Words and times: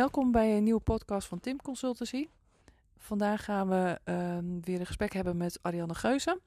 Welkom 0.00 0.30
bij 0.32 0.56
een 0.56 0.62
nieuwe 0.62 0.80
podcast 0.80 1.28
van 1.28 1.40
Tim 1.40 1.62
Consultancy. 1.62 2.28
Vandaag 2.96 3.44
gaan 3.44 3.68
we 3.68 3.98
ehm, 4.04 4.60
weer 4.60 4.80
een 4.80 4.86
gesprek 4.86 5.12
hebben 5.12 5.36
met 5.36 5.58
Ariane 5.62 5.94
Geuze. 5.94 6.40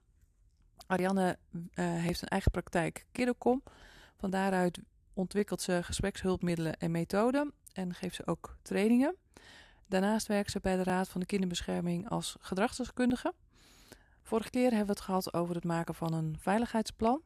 Ariane 0.88 1.38
eh, 1.74 1.86
heeft 1.86 2.22
een 2.22 2.28
eigen 2.28 2.52
praktijk 2.52 3.06
Kiddocom. 3.12 3.64
Van 4.18 4.30
daaruit 4.30 4.80
ontwikkelt 5.14 5.62
ze 5.62 5.80
gesprekshulpmiddelen 5.84 6.78
en 6.78 6.92
methoden 6.92 7.54
en 7.74 7.94
geeft 7.94 8.16
ze 8.16 8.28
ook 8.28 8.58
trainingen. 8.62 9.16
Daarnaast 9.88 10.28
werkt 10.28 10.52
ze 10.52 10.60
bij 10.60 10.76
de 10.76 10.84
Raad 10.84 11.10
van 11.10 11.20
de 11.20 11.28
Kinderbescherming 11.28 12.10
als 12.10 12.36
gedragsdeskundige. 12.40 13.34
Vorige 14.22 14.50
keer 14.50 14.70
hebben 14.70 14.86
we 14.86 14.92
het 14.92 15.02
gehad 15.02 15.34
over 15.34 15.56
het 15.56 15.64
maken 15.64 15.96
van 15.96 16.14
een 16.14 16.36
veiligheidsplan. 16.40 17.22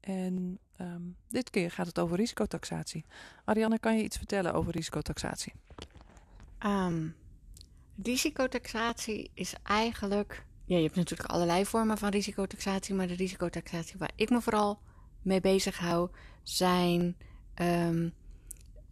En 0.00 0.58
ehm, 0.80 1.02
dit 1.28 1.50
keer 1.50 1.70
gaat 1.70 1.86
het 1.86 1.98
over 1.98 2.16
risicotaxatie. 2.16 3.04
Ariane, 3.44 3.78
kan 3.78 3.96
je 3.96 4.02
iets 4.02 4.16
vertellen 4.16 4.54
over 4.54 4.72
risicotaxatie? 4.72 5.52
Ehm, 6.58 7.08
risicotaxatie 8.02 9.30
is 9.34 9.54
eigenlijk. 9.62 10.44
Ja, 10.64 10.76
je 10.76 10.82
hebt 10.82 10.96
natuurlijk 10.96 11.30
allerlei 11.30 11.66
vormen 11.66 11.98
van 11.98 12.10
risicotaxatie, 12.10 12.94
maar 12.94 13.06
de 13.06 13.14
risicotaxatie 13.14 13.98
waar 13.98 14.12
ik 14.16 14.30
me 14.30 14.40
vooral 14.40 14.80
mee 15.22 15.40
bezig 15.40 15.78
hou, 15.78 16.10
zijn 16.42 17.16
ehm, 17.54 18.08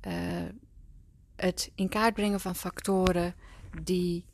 eh, 0.00 0.12
het 1.36 1.70
in 1.74 1.88
kaart 1.88 2.14
brengen 2.14 2.40
van 2.40 2.54
factoren 2.54 3.34
die 3.82 4.24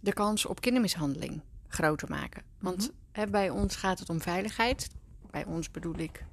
de 0.00 0.12
kans 0.12 0.46
op 0.46 0.60
kindermishandeling 0.60 1.42
groter 1.68 2.08
maken. 2.08 2.42
Want 2.58 2.92
mhm. 3.12 3.30
bij 3.30 3.50
ons 3.50 3.76
gaat 3.76 3.98
het 3.98 4.08
om 4.08 4.20
veiligheid 4.20 4.90
bij 5.34 5.44
ons 5.44 5.70
bedoel 5.70 5.98
ik 5.98 6.24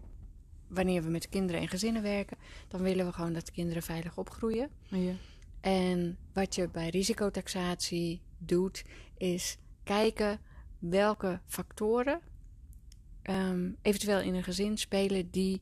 wanneer 0.67 1.03
we 1.03 1.09
met 1.09 1.29
kinderen 1.29 1.61
en 1.61 1.67
gezinnen 1.67 2.01
werken, 2.01 2.37
dan 2.67 2.81
willen 2.81 3.05
we 3.05 3.11
gewoon 3.11 3.33
dat 3.33 3.45
de 3.45 3.51
kinderen 3.51 3.83
veilig 3.83 4.17
opgroeien. 4.17 4.69
Ja. 4.87 5.13
En 5.61 6.17
wat 6.33 6.55
je 6.55 6.69
bij 6.69 6.89
risicotaxatie 6.89 8.21
doet, 8.37 8.83
is 9.17 9.57
kijken 9.83 10.39
welke 10.79 11.39
factoren 11.45 12.21
um, 13.23 13.77
eventueel 13.81 14.21
in 14.21 14.33
een 14.33 14.43
gezin 14.43 14.77
spelen 14.77 15.29
die 15.29 15.61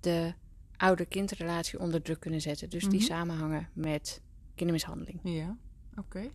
de 0.00 0.34
ouder-kindrelatie 0.76 1.78
onder 1.78 2.02
druk 2.02 2.20
kunnen 2.20 2.40
zetten. 2.40 2.70
Dus 2.70 2.84
die 2.84 2.98
mhm. 2.98 3.08
samenhangen 3.08 3.68
met 3.72 4.22
kindermishandeling. 4.54 5.20
Ja, 5.22 5.56
oké. 5.96 6.30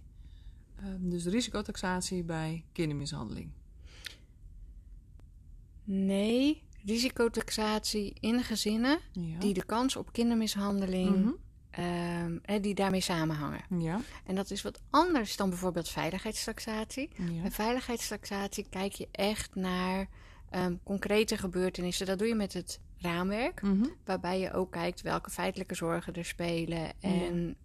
Ehm, 0.75 1.09
dus 1.09 1.25
risicotaxatie 1.25 2.23
bij 2.23 2.65
kindermishandeling. 2.71 3.51
Nee, 5.85 6.63
risicotaxatie 6.85 8.13
in 8.19 8.43
gezinnen 8.43 8.99
die 9.39 9.53
de 9.53 9.65
kans 9.65 9.95
op 9.95 10.11
kindermishandeling, 10.11 11.15
mm 11.15 11.43
die 12.61 12.75
daarmee 12.75 13.01
samenhangen. 13.01 13.61
Ja. 13.79 13.99
En 14.25 14.35
dat 14.35 14.51
is 14.51 14.61
wat 14.61 14.81
anders 14.89 15.35
dan 15.35 15.49
bijvoorbeeld 15.49 15.89
veiligheidstaxatie. 15.89 17.09
Bij 17.41 17.51
veiligheidstaxatie 17.51 18.65
kijk 18.69 18.91
je 18.91 19.07
echt 19.11 19.55
naar 19.55 20.07
um, 20.55 20.79
concrete 20.83 21.37
gebeurtenissen. 21.37 22.05
Dat 22.05 22.19
doe 22.19 22.27
je 22.27 22.35
met 22.35 22.53
het 22.53 22.79
raamwerk, 22.97 23.61
mhm. 23.61 23.85
waarbij 24.05 24.39
je 24.39 24.53
ook 24.53 24.71
kijkt 24.71 25.01
welke 25.01 25.29
feitelijke 25.29 25.75
zorgen 25.75 26.13
er 26.13 26.25
spelen 26.25 26.91
en 26.99 27.57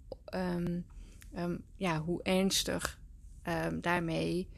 ja. 1.34 1.56
ja 1.76 2.00
hoe 2.00 2.22
ernstig 2.22 3.00
daarmee 3.80 4.48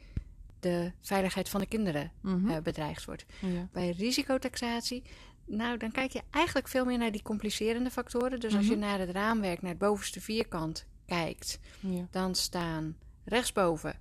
de 0.63 0.91
veiligheid 1.01 1.49
van 1.49 1.59
de 1.59 1.65
kinderen 1.65 2.11
eh, 2.23 2.57
bedreigd 2.63 3.05
wordt. 3.05 3.25
Bij 3.71 3.89
risicotaxatie, 3.89 5.03
nou, 5.45 5.77
dan 5.77 5.91
kijk 5.91 6.11
je 6.11 6.21
eigenlijk 6.29 6.67
veel 6.67 6.85
meer 6.85 6.97
naar 6.97 7.11
die 7.11 7.21
complicerende 7.21 7.89
factoren. 7.89 8.39
Dus 8.39 8.55
als 8.55 8.65
je 8.65 8.71
mhm. 8.71 8.79
naar 8.79 8.99
het 8.99 9.09
raamwerk, 9.09 9.61
naar 9.61 9.71
het 9.71 9.79
bovenste 9.79 10.21
vierkant 10.21 10.87
kijkt, 11.05 11.59
ja. 11.79 12.07
dan 12.11 12.35
staan 12.35 12.97
rechtsboven. 13.25 13.99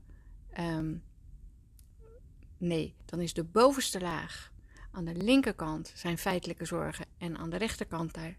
Um, 0.58 1.02
nee, 2.58 2.94
dan 3.04 3.20
is 3.20 3.32
de 3.32 3.44
bovenste 3.44 4.00
laag 4.00 4.52
aan 4.90 5.04
de 5.04 5.14
linkerkant 5.14 5.92
zijn 5.94 6.18
feitelijke 6.18 6.64
zorgen 6.64 7.06
en 7.18 7.38
aan 7.38 7.50
de 7.50 7.56
rechterkant 7.56 8.14
daar 8.14 8.36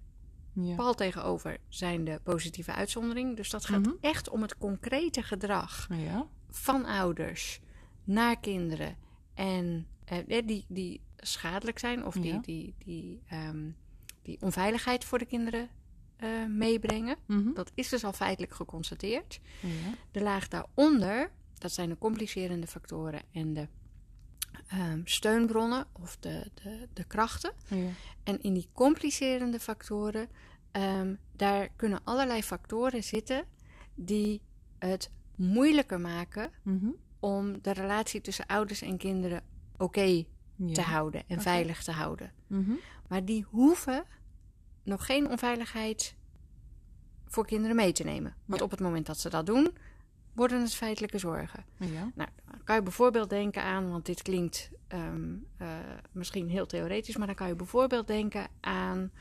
ja. 0.54 0.76
pal 0.76 0.94
tegenover 0.94 1.58
zijn 1.70 2.04
de 2.04 2.20
positieve 2.24 2.74
uitzondering. 2.74 3.36
Dus 3.36 3.50
dat 3.50 3.66
gaat 3.66 3.86
mhm. 3.86 3.96
echt 4.02 4.30
om 4.30 4.42
het 4.42 4.58
concrete 4.58 5.24
gedrag 5.24 5.88
ja. 5.90 6.28
van 6.50 6.86
ouders 6.86 7.62
naar 8.04 8.40
kinderen 8.40 8.98
en 9.34 9.88
eh, 10.06 10.42
die, 10.46 10.66
die 10.68 11.02
schadelijk 11.18 11.80
zijn 11.80 12.06
of 12.06 12.14
die, 12.14 12.40
die, 12.42 12.76
die, 12.78 13.22
ehm, 13.28 13.70
die 14.22 14.38
onveiligheid 14.42 15.06
voor 15.06 15.20
de 15.20 15.26
kinderen 15.26 15.70
uh, 16.24 16.46
meebrengen. 16.48 17.16
Mhm. 17.26 17.54
Dat 17.54 17.72
is 17.74 17.90
dus 17.90 18.04
al 18.04 18.14
feitelijk 18.14 18.54
geconstateerd. 18.54 19.40
Ja. 19.60 19.94
De 20.12 20.22
laag 20.22 20.48
daaronder, 20.48 21.32
dat 21.58 21.72
zijn 21.72 21.90
de 21.90 21.98
complicerende 21.98 22.68
factoren 22.68 23.22
en 23.32 23.54
de 23.54 23.68
um, 24.74 25.02
steunbronnen 25.06 25.86
of 25.92 26.18
de, 26.20 26.52
de, 26.54 26.88
de 26.94 27.04
krachten. 27.04 27.54
Ja. 27.68 27.90
En 28.24 28.42
in 28.42 28.54
die 28.54 28.68
complicerende 28.74 29.60
factoren, 29.60 30.30
um, 30.72 31.20
daar 31.36 31.70
kunnen 31.76 32.00
allerlei 32.04 32.44
factoren 32.44 33.04
zitten 33.04 33.44
die 33.96 34.42
het 34.80 35.12
moeilijker 35.36 36.00
maken 36.00 36.52
mm 36.64 36.96
om 37.24 37.62
de 37.62 37.74
relatie 37.74 38.22
tussen 38.22 38.46
ouders 38.46 38.82
en 38.82 38.98
kinderen 38.98 39.44
oké 39.78 40.26
te 40.74 40.82
houden 40.82 41.24
en 41.28 41.42
veilig 41.42 41.84
te 41.84 41.92
houden. 41.92 42.32
Mhm. 42.48 42.72
Maar 43.08 43.26
die 43.26 43.46
hoeven 43.50 44.04
nog 44.84 45.06
geen 45.06 45.30
onveiligheid 45.30 46.16
voor 47.26 47.46
kinderen 47.46 47.76
mee 47.76 47.92
te 47.92 48.04
nemen. 48.04 48.36
Want 48.46 48.62
op 48.62 48.72
het 48.72 48.80
moment 48.80 49.06
dat 49.06 49.20
ze 49.20 49.30
dat 49.30 49.46
doen, 49.46 49.78
worden 50.34 50.62
het 50.62 50.74
feitelijke 50.74 51.18
zorgen. 51.18 51.66
Ja. 51.78 52.12
Nou, 52.16 52.30
dan 52.46 52.64
kan 52.64 52.76
je 52.76 52.84
bijvoorbeeld 52.84 53.30
denken 53.30 53.64
aan, 53.64 53.90
want 53.90 54.06
dit 54.06 54.22
klinkt 54.22 54.70
ehm, 54.88 55.34
eh, 55.58 55.68
misschien 56.12 56.50
heel 56.50 56.66
theoretisch, 56.66 57.18
maar 57.18 57.28
dan 57.28 57.36
kan 57.36 57.48
je 57.48 57.56
bijvoorbeeld 57.56 58.08
denken 58.08 58.48
aan 58.60 59.12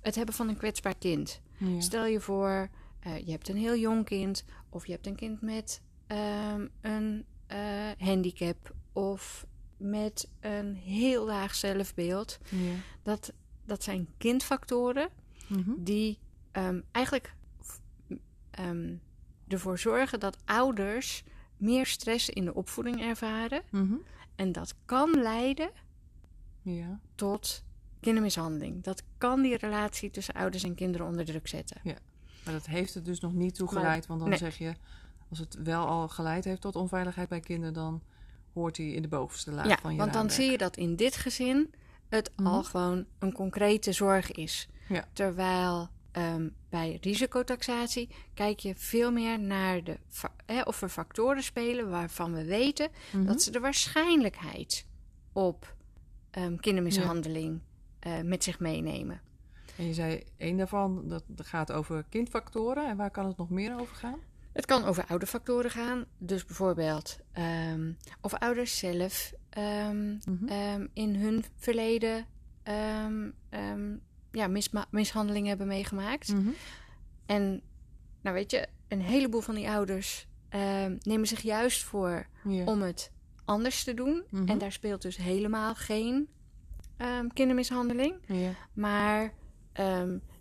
het 0.00 0.14
hebben 0.14 0.34
van 0.34 0.48
een 0.48 0.56
kwetsbaar 0.56 0.96
kind. 0.98 1.40
Stel 1.78 2.06
je 2.06 2.20
voor, 2.20 2.68
uh, 3.06 3.18
je 3.18 3.30
hebt 3.30 3.48
een 3.48 3.56
heel 3.56 3.76
jong 3.76 4.04
kind 4.04 4.44
of 4.68 4.86
je 4.86 4.92
hebt 4.92 5.06
een 5.06 5.16
kind 5.16 5.40
met 5.40 5.82
um, 6.08 6.70
een 6.80 7.24
uh, 7.52 7.58
handicap 7.98 8.74
of 8.92 9.46
met 9.76 10.28
een 10.40 10.74
heel 10.74 11.26
laag 11.26 11.54
zelfbeeld. 11.54 12.38
Ja. 12.48 12.74
Dat, 13.02 13.32
dat 13.64 13.82
zijn 13.82 14.08
kindfactoren 14.16 15.08
mhm. 15.46 15.70
die 15.78 16.18
um, 16.52 16.84
eigenlijk 16.92 17.34
um, 18.60 19.00
ervoor 19.48 19.78
zorgen 19.78 20.20
dat 20.20 20.36
ouders 20.44 21.24
meer 21.56 21.86
stress 21.86 22.28
in 22.28 22.44
de 22.44 22.54
opvoeding 22.54 23.00
ervaren. 23.02 23.62
Mhm. 23.70 23.94
En 24.36 24.52
dat 24.52 24.74
kan 24.84 25.22
leiden 25.22 25.70
ja. 26.62 27.00
tot 27.14 27.64
kindermishandeling. 28.00 28.82
Dat 28.82 29.02
kan 29.18 29.42
die 29.42 29.56
relatie 29.56 30.10
tussen 30.10 30.34
ouders 30.34 30.62
en 30.62 30.74
kinderen 30.74 31.06
onder 31.06 31.24
druk 31.24 31.48
zetten. 31.48 31.80
Ja, 31.82 31.96
maar 32.44 32.52
dat 32.54 32.66
heeft 32.66 32.94
het 32.94 33.04
dus 33.04 33.20
nog 33.20 33.32
niet 33.32 33.54
toegeleid, 33.54 34.06
want 34.06 34.20
dan 34.20 34.36
zeg 34.36 34.58
je 34.58 34.74
als 35.30 35.38
het 35.38 35.56
wel 35.62 35.86
al 35.86 36.08
geleid 36.08 36.44
heeft 36.44 36.60
tot 36.60 36.76
onveiligheid 36.76 37.28
bij 37.28 37.40
kinderen, 37.40 37.74
dan 37.74 38.02
hoort 38.52 38.76
hij 38.76 38.86
in 38.86 39.02
de 39.02 39.08
bovenste 39.08 39.52
laag 39.52 39.68
ja, 39.68 39.78
van 39.80 39.92
je 39.92 39.98
want 39.98 40.12
dan 40.12 40.30
zie 40.30 40.50
je 40.50 40.58
dat 40.58 40.76
in 40.76 40.96
dit 40.96 41.16
gezin 41.16 41.74
het 42.08 42.30
al 42.36 42.58
mhm. 42.58 42.62
gewoon 42.62 43.04
een 43.18 43.32
concrete 43.32 43.92
zorg 43.92 44.32
is. 44.32 44.68
Ja. 44.88 45.08
Terwijl 45.12 45.88
um, 46.12 46.54
bij 46.68 46.98
risicotaxatie 47.00 48.08
kijk 48.34 48.58
je 48.58 48.74
veel 48.76 49.12
meer 49.12 49.40
naar 49.40 49.84
de, 49.84 49.98
of 50.64 50.82
er 50.82 50.88
factoren 50.88 51.42
spelen 51.42 51.90
waarvan 51.90 52.32
we 52.32 52.44
weten 52.44 52.88
mhm. 53.12 53.24
dat 53.24 53.42
ze 53.42 53.50
de 53.50 53.60
waarschijnlijkheid 53.60 54.86
op 55.32 55.74
um, 56.38 56.60
kindermishandeling 56.60 57.60
uh, 58.06 58.20
met 58.22 58.44
zich 58.44 58.60
meenemen. 58.60 59.20
En 59.76 59.86
je 59.86 59.94
zei 59.94 60.22
één 60.36 60.56
daarvan, 60.56 61.08
dat 61.08 61.24
gaat 61.36 61.72
over 61.72 62.04
kindfactoren. 62.08 62.88
En 62.88 62.96
waar 62.96 63.10
kan 63.10 63.26
het 63.26 63.36
nog 63.36 63.50
meer 63.50 63.80
over 63.80 63.96
gaan? 63.96 64.18
Het 64.52 64.66
kan 64.66 64.84
over 64.84 65.04
oude 65.06 65.26
factoren 65.26 65.70
gaan. 65.70 66.04
Dus 66.18 66.44
bijvoorbeeld 66.44 67.18
um, 67.72 67.96
of 68.20 68.34
ouders 68.34 68.78
zelf 68.78 69.32
um, 69.58 70.18
um, 70.50 70.88
in 70.92 71.14
hun 71.14 71.44
verleden 71.56 72.26
ja, 74.30 74.48
mishandeling 74.90 75.46
hebben 75.46 75.66
meegemaakt. 75.66 76.32
Mhm. 76.32 76.48
En 77.26 77.62
nou 78.22 78.36
weet 78.36 78.50
je, 78.50 78.68
een 78.88 79.00
heleboel 79.00 79.40
van 79.40 79.54
die 79.54 79.68
ouders 79.68 80.26
nemen 81.02 81.26
zich 81.26 81.40
juist 81.40 81.82
voor 81.82 82.26
om 82.44 82.82
het 82.82 83.12
anders 83.44 83.84
te 83.84 83.94
doen. 83.94 84.22
Mhm. 84.30 84.48
En 84.48 84.58
daar 84.58 84.72
speelt 84.72 85.02
dus 85.02 85.16
helemaal 85.16 85.74
geen 85.74 86.28
kindermishandeling. 87.32 88.14
Maar 88.72 89.32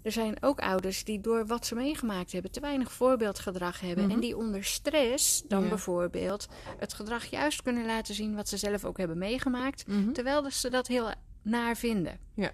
er 0.08 0.14
zijn 0.14 0.44
ook 0.44 0.60
ouders 0.60 1.04
die 1.04 1.22
door 1.22 1.46
wat 1.46 1.66
ze 1.66 1.76
meegemaakt 1.76 2.32
hebben 2.32 2.52
te 2.52 2.60
weinig 2.60 2.92
voorbeeldgedrag 2.92 3.80
hebben. 3.80 4.04
En 4.04 4.10
mhm. 4.10 4.20
die 4.20 4.38
onder 4.38 4.64
stress 4.64 5.44
dan 5.48 5.70
bijvoorbeeld 5.70 6.48
het 6.78 6.94
gedrag 6.94 7.26
juist 7.26 7.62
kunnen 7.62 7.86
laten 7.86 8.16
zien 8.16 8.36
wat 8.36 8.50
ze 8.50 8.58
zelf 8.58 8.86
ook 8.86 8.98
hebben 8.98 9.18
meegemaakt. 9.18 9.88
Mhm. 9.88 10.12
Terwijl 10.12 10.52
ze 10.52 10.70
dat 10.70 10.88
heel 10.88 11.12
naar 11.42 11.78
vinden. 11.78 12.20
Ja, 12.34 12.52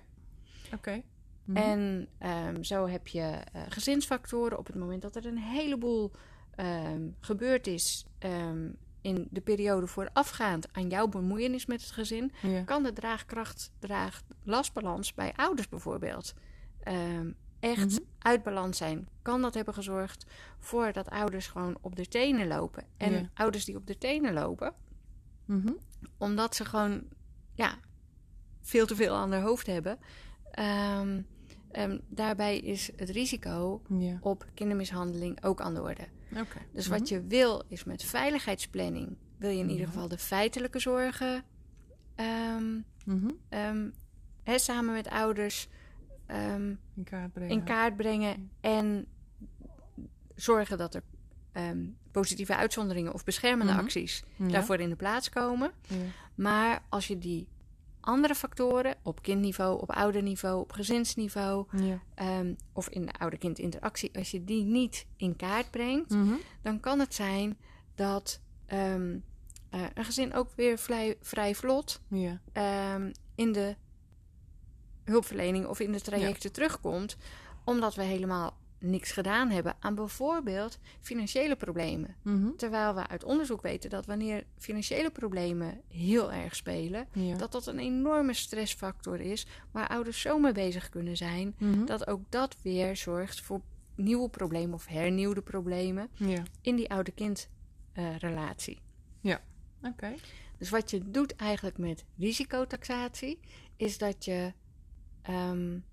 oké. 0.73 1.01
Mhm. 1.45 1.57
En 1.57 2.07
um, 2.47 2.63
zo 2.63 2.88
heb 2.88 3.07
je 3.07 3.19
uh, 3.55 3.61
gezinsfactoren 3.69 4.57
op 4.57 4.67
het 4.67 4.75
moment 4.75 5.01
dat 5.01 5.15
er 5.15 5.25
een 5.25 5.38
heleboel 5.38 6.11
um, 6.59 7.15
gebeurd 7.19 7.67
is 7.67 8.05
um, 8.19 8.77
in 9.01 9.27
de 9.31 9.41
periode 9.41 9.88
voorafgaand 9.88 10.67
aan 10.71 10.89
jouw 10.89 11.07
bemoeienis 11.07 11.65
met 11.65 11.81
het 11.81 11.91
gezin, 11.91 12.31
ja. 12.41 12.61
kan 12.61 12.83
de 12.83 12.94
draagkracht, 12.94 13.71
draag-lastbalans 13.79 15.13
bij 15.13 15.33
ouders 15.35 15.69
bijvoorbeeld 15.69 16.33
echt 17.63 18.00
mm 18.00 18.12
uit 18.24 18.44
balans 18.44 18.77
zijn. 18.77 19.07
Kan 19.21 19.42
dat 19.42 19.54
hebben 19.54 19.74
gezorgd 19.74 20.25
voor 20.60 20.94
dat 20.94 21.10
ouders 21.10 21.48
gewoon 21.48 21.77
op 21.81 21.95
de 21.95 22.07
tenen 22.07 22.48
lopen. 22.48 22.86
En 22.98 23.31
ouders 23.33 23.65
die 23.65 23.75
op 23.75 23.88
de 23.88 23.98
tenen 23.98 24.33
lopen, 24.33 24.74
mhm. 25.45 25.71
omdat 26.18 26.56
ze 26.56 26.65
gewoon 26.65 27.04
ja, 27.54 27.77
veel 28.62 28.86
te 28.86 28.95
veel 28.95 29.15
aan 29.15 29.31
hun 29.31 29.42
hoofd 29.42 29.68
hebben. 29.68 30.00
Um, 30.60 32.01
daarbij 32.07 32.60
is 32.60 32.92
het 32.95 33.10
risico 33.10 33.81
op 34.21 34.45
kindermishandeling 34.54 35.44
ook 35.44 35.62
aan 35.62 35.74
de 35.74 35.81
orde. 35.81 36.07
Dus 36.71 36.88
wat 36.88 37.00
mhm. 37.00 37.13
je 37.13 37.27
wil 37.27 37.63
is 37.68 37.83
met 37.83 38.04
veiligheidsplanning 38.04 39.18
wil 39.38 39.50
je 39.50 39.60
in 39.60 39.69
ieder 39.69 39.88
geval 39.88 40.07
de 40.07 40.18
feitelijke 40.18 40.80
zorgen 40.80 41.44
um, 42.15 42.86
samen 44.45 44.94
met 44.94 45.10
ouders 45.10 45.68
in, 46.95 47.03
kaart 47.03 47.33
brengen. 47.33 47.51
in 47.51 47.63
kaart 47.63 47.95
brengen 47.95 48.49
en 48.61 49.07
zorgen 50.35 50.77
dat 50.77 50.93
er 50.95 51.03
positieve 52.11 52.55
uitzonderingen 52.55 53.13
of 53.13 53.23
beschermende 53.23 53.73
mhm. 53.73 53.81
acties 53.81 54.23
daarvoor 54.37 54.79
in 54.79 54.89
de 54.89 54.95
plaats 54.95 55.29
komen. 55.29 55.71
Ja. 55.87 55.95
Maar 56.35 56.83
als 56.89 57.07
je 57.07 57.17
die 57.17 57.47
andere 57.99 58.35
factoren 58.35 58.95
op 59.03 59.21
kindniveau, 59.21 59.81
op 59.81 59.91
ouderniveau, 59.91 60.59
op 60.59 60.71
gezinsniveau 60.71 61.65
ja. 61.71 62.39
um, 62.39 62.55
of 62.73 62.89
in 62.89 63.05
de 63.05 63.13
ouder-kind-interactie, 63.13 64.17
als 64.17 64.31
je 64.31 64.43
die 64.43 64.63
niet 64.63 65.05
in 65.17 65.35
kaart 65.35 65.71
brengt, 65.71 66.09
mhm. 66.09 66.33
dan 66.61 66.79
kan 66.79 66.99
het 66.99 67.13
zijn 67.13 67.57
dat 67.95 68.41
um, 68.73 69.23
uh, 69.71 69.81
een 69.93 70.05
gezin 70.05 70.33
ook 70.33 70.51
weer 70.55 70.77
vrij, 70.77 71.17
vrij 71.21 71.55
vlot 71.55 72.01
ja. 72.07 72.41
um, 72.95 73.11
in 73.35 73.51
de 73.51 73.75
hulpverlening 75.03 75.65
of 75.65 75.79
in 75.79 75.91
de 75.91 76.01
trajecten 76.01 76.51
terugkomt, 76.51 77.17
omdat 77.63 77.95
we 77.95 78.03
helemaal 78.03 78.57
niks 78.83 79.11
gedaan 79.11 79.50
hebben 79.50 79.75
aan 79.79 79.95
bijvoorbeeld 79.95 80.79
financiële 81.00 81.55
problemen. 81.55 82.15
Mhm. 82.21 82.55
Terwijl 82.57 82.95
we 82.95 83.07
uit 83.07 83.23
onderzoek 83.23 83.61
weten 83.61 83.89
dat 83.89 84.05
wanneer 84.05 84.44
financiële 84.57 85.11
problemen 85.11 85.81
heel 85.88 86.31
erg 86.31 86.55
spelen, 86.55 87.07
dat 87.38 87.51
dat 87.51 87.67
een 87.67 87.79
enorme 87.79 88.33
stressfactor 88.33 89.19
is 89.19 89.45
waar 89.71 89.88
ouders 89.88 90.21
zo 90.21 90.39
mee 90.39 90.51
bezig 90.51 90.89
kunnen 90.89 91.17
zijn, 91.17 91.55
mhm. 91.57 91.85
dat 91.85 92.07
ook 92.07 92.21
dat 92.29 92.55
weer 92.61 92.95
zorgt 92.95 93.41
voor 93.41 93.61
nieuwe 93.95 94.29
problemen 94.29 94.73
of 94.73 94.85
hernieuwde 94.85 95.41
problemen 95.41 96.09
ja. 96.13 96.44
in 96.61 96.75
die 96.75 96.89
oude-kind-relatie. 96.89 98.81
ja, 99.21 99.41
oké. 99.81 100.13
Dus 100.57 100.69
wat 100.69 100.89
je 100.89 101.09
doet 101.09 101.35
eigenlijk 101.35 101.77
met 101.77 102.05
risicotaxatie, 102.17 103.39
is 103.75 103.97
dat 103.97 104.25
je 104.25 104.53
um, 105.29 105.83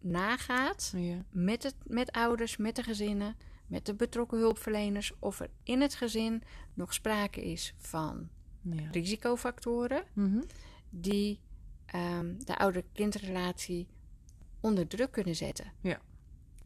nagaat 0.00 0.94
met, 1.30 1.62
het, 1.62 1.74
met 1.86 2.12
ouders, 2.12 2.56
met 2.56 2.76
de 2.76 2.82
gezinnen, 2.82 3.36
met 3.66 3.86
de 3.86 3.94
betrokken 3.94 4.38
hulpverleners, 4.38 5.12
of 5.18 5.40
er 5.40 5.50
in 5.62 5.80
het 5.80 5.94
gezin 5.94 6.42
nog 6.74 6.94
sprake 6.94 7.50
is 7.50 7.74
van 7.76 8.28
ja. 8.62 8.90
risicofactoren 8.90 10.04
mhm. 10.12 10.42
die 10.90 11.40
um, 11.94 12.44
de 12.44 12.58
ouder-kindrelatie 12.58 13.88
onder 14.60 14.86
druk 14.86 15.10
kunnen 15.12 15.34
zetten. 15.34 15.72
Ja. 15.80 16.00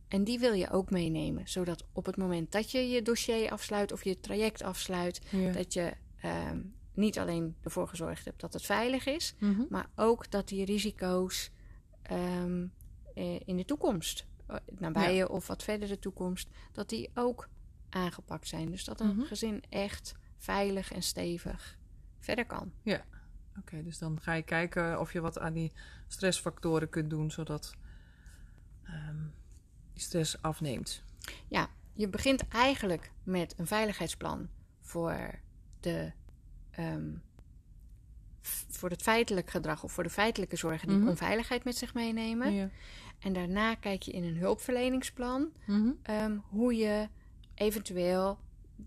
En 0.08 0.24
die 0.24 0.38
wil 0.38 0.52
je 0.52 0.70
ook 0.70 0.90
meenemen, 0.90 1.48
zodat 1.48 1.84
op 1.92 2.06
het 2.06 2.16
moment 2.16 2.52
dat 2.52 2.70
je 2.70 2.88
je 2.88 3.02
dossier 3.02 3.50
afsluit 3.50 3.92
of 3.92 4.04
je 4.04 4.20
traject 4.20 4.62
afsluit, 4.62 5.20
dat 5.52 5.72
je 5.72 5.92
um, 6.24 6.74
niet 6.94 7.18
alleen 7.18 7.56
ervoor 7.62 7.88
gezorgd 7.88 8.24
hebt 8.24 8.40
dat 8.40 8.52
het 8.52 8.62
veilig 8.62 9.06
is, 9.06 9.34
mhm. 9.38 9.62
maar 9.68 9.90
ook 9.94 10.30
dat 10.30 10.48
die 10.48 10.64
risico's 10.64 11.50
um, 12.10 12.72
eh, 13.14 13.40
in 13.44 13.56
de 13.56 13.64
toekomst, 13.64 14.26
eh, 14.46 14.56
nabije 14.78 15.14
ja. 15.14 15.24
of 15.24 15.46
wat 15.46 15.62
verdere 15.62 15.98
toekomst, 15.98 16.48
dat 16.72 16.88
die 16.88 17.10
ook 17.14 17.48
aangepakt 17.88 18.48
zijn. 18.48 18.70
Dus 18.70 18.84
dat 18.84 19.00
een 19.00 19.16
mhm. 19.16 19.26
gezin 19.26 19.62
echt 19.68 20.14
veilig 20.36 20.92
en 20.92 21.02
stevig 21.02 21.78
verder 22.18 22.46
kan. 22.46 22.72
Ja, 22.82 23.04
oké. 23.58 23.82
dus 23.82 23.98
dan 23.98 24.20
ga 24.20 24.32
je 24.32 24.42
kijken 24.42 25.00
of 25.00 25.12
je 25.12 25.20
wat 25.20 25.38
aan 25.38 25.52
die 25.52 25.72
stressfactoren 26.08 26.88
kunt 26.88 27.10
doen, 27.10 27.30
zodat 27.30 27.74
um, 28.84 29.34
die 29.92 30.02
stress 30.02 30.42
afneemt. 30.42 31.04
Ja, 31.48 31.70
je 31.92 32.08
begint 32.08 32.48
eigenlijk 32.48 33.12
met 33.22 33.54
een 33.58 33.66
veiligheidsplan 33.66 34.48
voor 34.80 35.40
de. 35.80 36.12
Um, 36.78 37.22
voor 38.68 38.90
het 38.90 39.02
feitelijk 39.02 39.50
gedrag 39.50 39.84
of 39.84 39.92
voor 39.92 40.02
de 40.02 40.10
feitelijke 40.10 40.56
zorgen 40.56 40.88
die 40.88 40.96
mm 40.96 41.08
onveiligheid 41.08 41.64
met 41.64 41.76
zich 41.76 41.94
meenemen. 41.94 42.52
Ja. 42.52 42.70
En 43.18 43.32
daarna 43.32 43.74
kijk 43.74 44.02
je 44.02 44.12
in 44.12 44.24
een 44.24 44.36
hulpverleningsplan 44.36 45.52
mhm. 45.66 45.90
ehm, 46.02 46.36
hoe 46.48 46.76
je 46.76 47.08
eventueel 47.54 48.38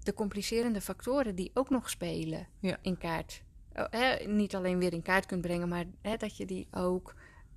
de 0.03 0.13
complicerende 0.13 0.81
factoren 0.81 1.35
die 1.35 1.51
ook 1.53 1.69
nog 1.69 1.89
spelen 1.89 2.47
in 2.81 2.97
kaart. 2.97 3.43
Oh, 3.73 4.25
niet 4.25 4.55
alleen 4.55 4.79
weer 4.79 4.93
in 4.93 5.01
kaart 5.01 5.25
kunt 5.25 5.41
brengen, 5.41 5.67
maar 5.67 5.85
dat 6.01 6.37
je 6.37 6.45
die 6.45 6.67
ook 6.71 7.13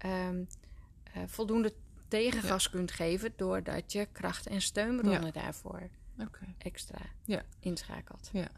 um, 0.07 0.47
uh, 1.17 1.23
voldoende 1.27 1.73
tegengas 2.09 2.71
kunt 2.71 2.91
geven 2.91 3.33
doordat 3.37 3.93
je 3.93 4.09
kracht- 4.13 4.47
en 4.47 4.61
steunbronnen 4.61 5.33
daarvoor 5.33 5.89
extra 6.59 6.99
inschakelt. 7.61 8.31
Ja. 8.33 8.49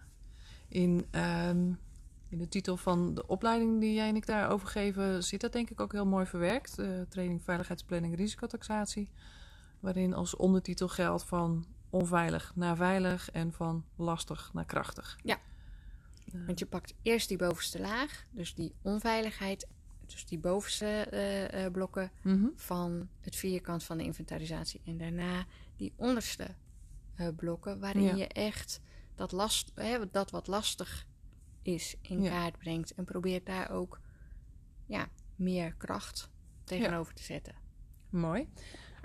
In 0.71 1.05
um 1.15 1.79
in 2.31 2.39
de 2.39 2.49
titel 2.49 2.77
van 2.77 3.15
de 3.15 3.27
opleiding 3.27 3.81
die 3.81 3.95
jij 3.95 4.09
en 4.09 4.17
ik 4.17 4.27
daarover 4.27 4.69
geven, 4.69 5.25
zit 5.25 5.41
dat 5.41 5.53
denk 5.53 5.71
ik 5.71 5.81
ook 5.81 5.93
heel 5.93 6.07
mooi 6.07 6.27
verwerkt. 6.27 6.79
Uh, 6.79 7.01
training 7.09 7.43
Veiligheidsplanning 7.43 8.17
Risicotaxatie. 8.17 9.11
Waarin 9.81 10.15
als 10.15 10.37
ondertitel 10.37 10.89
geldt 10.89 11.25
van 11.25 11.67
onveilig 11.91 12.53
naar 12.55 12.77
veilig 12.77 13.31
en 13.31 13.53
van 13.53 13.85
lastig 13.97 14.51
naar 14.53 14.65
krachtig. 14.65 15.19
Ja. 15.23 15.39
Uh, 16.35 16.47
Want 16.47 16.59
je 16.59 16.67
pakt 16.67 16.95
eerst 17.03 17.29
die 17.29 17.39
bovenste 17.39 17.81
laag, 17.81 18.25
dus 18.31 18.55
die 18.55 18.75
onveiligheid, 18.83 19.69
dus 20.07 20.27
die 20.27 20.39
bovenste 20.39 21.09
uh, 21.55 21.71
blokken 21.73 22.11
mhm. 22.23 22.47
van 22.55 23.09
het 23.21 23.37
vierkant 23.37 23.85
van 23.85 23.99
de 23.99 24.05
inventarisatie. 24.05 24.81
En 24.85 24.99
daarna 24.99 25.47
die 25.77 25.93
onderste 25.97 26.47
blokken, 27.37 27.81
waarin 27.81 28.17
je 28.17 28.27
echt 28.27 28.81
dat, 29.21 29.33
last, 29.33 29.73
dat 30.11 30.31
wat 30.31 30.47
lastig 30.47 31.07
is 31.63 31.97
in 32.03 32.23
kaart 32.23 32.59
brengt. 32.59 32.95
En 32.95 33.05
probeert 33.05 33.47
daar 33.47 33.71
ook 33.71 34.01
ja, 34.87 35.09
meer 35.37 35.75
kracht 35.77 36.31
tegenover 36.65 37.15
te 37.15 37.23
zetten. 37.23 37.55
Mooi. 38.11 38.49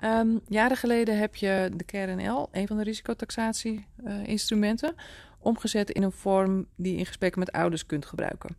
Um, 0.04 0.42
jaren 0.48 0.78
geleden 0.78 1.18
heb 1.18 1.36
je 1.36 1.72
de 1.76 1.84
KRNL, 1.84 2.48
een 2.52 2.68
van 2.68 2.78
de 2.78 2.84
risicotaxatie-instrumenten, 2.84 4.96
omgezet 5.40 5.92
in 5.92 6.04
een 6.04 6.12
vorm 6.12 6.68
die 6.76 6.92
je 6.92 6.98
in 7.00 7.06
gesprekken 7.06 7.40
met 7.40 7.52
ouders 7.52 7.86
kunt 7.86 8.06
gebruiken. 8.06 8.56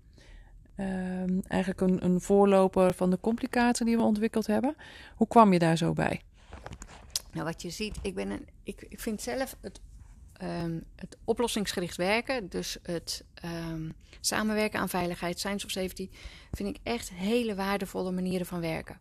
Um, 0.77 1.43
eigenlijk 1.43 1.81
een, 1.81 2.05
een 2.05 2.21
voorloper 2.21 2.95
van 2.95 3.11
de 3.11 3.21
complicatie 3.21 3.87
die 3.87 3.97
we 3.97 4.03
ontwikkeld 4.03 4.47
hebben. 4.47 4.77
Hoe 5.15 5.29
kwam 5.29 5.53
je 5.53 5.59
daar 5.59 5.77
zo 5.77 5.93
bij? 5.93 6.21
Nou, 7.33 7.45
wat 7.45 7.63
je 7.63 7.71
ziet, 7.71 7.99
ik, 8.03 8.15
ben 8.15 8.31
een, 8.31 8.49
ik, 8.63 8.87
ik 8.89 9.01
vind 9.01 9.23
zelf 9.23 9.57
het 9.61 9.81
um, 10.43 10.85
het 10.97 11.17
oplossingsgericht 11.25 11.97
werken, 11.97 12.49
dus 12.49 12.79
het 12.83 13.25
um, 13.45 13.93
samenwerken 14.21 14.81
aan 14.81 14.89
veiligheid, 14.89 15.39
science 15.39 15.65
of 15.65 15.71
safety, 15.71 16.09
vind 16.53 16.77
ik 16.77 16.83
echt 16.83 17.11
hele 17.11 17.55
waardevolle 17.55 18.11
manieren 18.11 18.47
van 18.47 18.61
werken. 18.61 19.01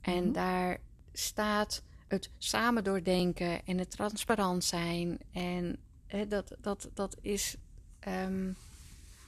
En 0.00 0.14
mm 0.14 0.22
-hmm. 0.22 0.32
daar 0.32 0.78
staat 1.12 1.82
het 2.08 2.30
samen 2.38 2.84
doordenken 2.84 3.64
en 3.64 3.78
het 3.78 3.90
transparant 3.90 4.64
zijn. 4.64 5.18
En 5.32 5.76
he, 6.06 6.26
dat, 6.26 6.56
dat, 6.60 6.90
dat, 6.94 7.16
is, 7.20 7.56
um, 8.08 8.56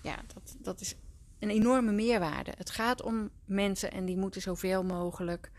ja, 0.02 0.16
dat, 0.34 0.56
dat 0.58 0.80
is 0.80 0.94
een 1.38 1.50
enorme 1.50 1.92
meerwaarde. 1.92 2.52
Het 2.56 2.70
gaat 2.70 3.02
om 3.02 3.30
mensen 3.44 3.92
en 3.92 4.04
die 4.04 4.16
moeten 4.16 4.40
zoveel 4.40 4.84
mogelijk 4.84 5.50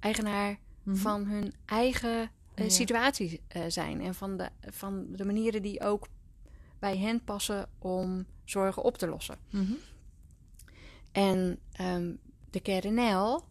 eigenaar 0.00 0.50
mm 0.50 0.58
-hmm. 0.82 0.96
van 0.96 1.26
hun 1.26 1.54
eigen 1.64 2.30
uh, 2.56 2.68
situatie 2.68 3.40
uh, 3.56 3.62
zijn. 3.68 4.00
En 4.00 4.14
van 4.14 4.36
de, 4.36 4.48
van 4.60 5.06
de 5.10 5.24
manieren 5.24 5.62
die 5.62 5.80
ook 5.80 6.08
bij 6.78 6.96
hen 6.96 7.24
passen 7.24 7.68
om 7.78 8.26
zorgen 8.44 8.82
op 8.82 8.98
te 8.98 9.08
lossen. 9.08 9.38
Mm 9.50 9.64
-hmm. 9.64 9.78
En 11.12 11.58
um, 11.80 12.18
de 12.50 12.60
KRNL, 12.60 13.42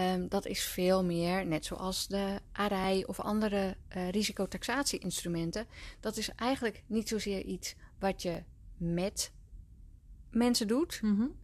um, 0.00 0.28
dat 0.28 0.46
is 0.46 0.62
veel 0.62 1.04
meer, 1.04 1.46
net 1.46 1.64
zoals 1.64 2.06
de 2.06 2.40
ARI 2.52 3.04
of 3.04 3.20
andere 3.20 3.76
uh, 3.96 4.10
risicotaxatie-instrumenten. 4.10 5.66
Dat 6.00 6.16
is 6.16 6.28
eigenlijk 6.34 6.82
niet 6.86 7.08
zozeer 7.08 7.42
iets 7.42 7.74
wat 7.98 8.22
je 8.22 8.42
met 8.76 9.32
mensen 10.30 10.68
doet. 10.68 11.02
Mm 11.02 11.16
-hmm. 11.16 11.34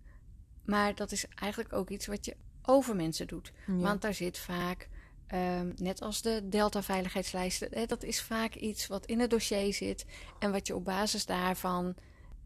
Maar 0.65 0.95
dat 0.95 1.13
is 1.13 1.27
eigenlijk 1.29 1.73
ook 1.73 1.91
iets 1.91 2.07
wat 2.07 2.25
je 2.25 2.37
over 2.63 2.97
mensen 2.97 3.27
doet. 3.27 3.53
Want 3.67 4.03
daar 4.03 4.15
zit 4.15 4.39
vaak, 4.39 4.89
ehm, 5.33 5.73
net 5.77 6.03
als 6.03 6.23
de 6.23 6.41
Delta-veiligheidslijsten, 6.49 7.89
dat 7.89 8.03
is 8.03 8.23
vaak 8.23 8.55
iets 8.55 8.87
wat 8.87 9.07
in 9.07 9.21
het 9.21 9.31
dossier 9.31 9.75
zit 9.75 10.05
en 10.39 10.53
wat 10.53 10.67
je 10.67 10.75
op 10.75 10.85
basis 10.85 11.27
daarvan, 11.27 11.87
uh, 11.87 11.95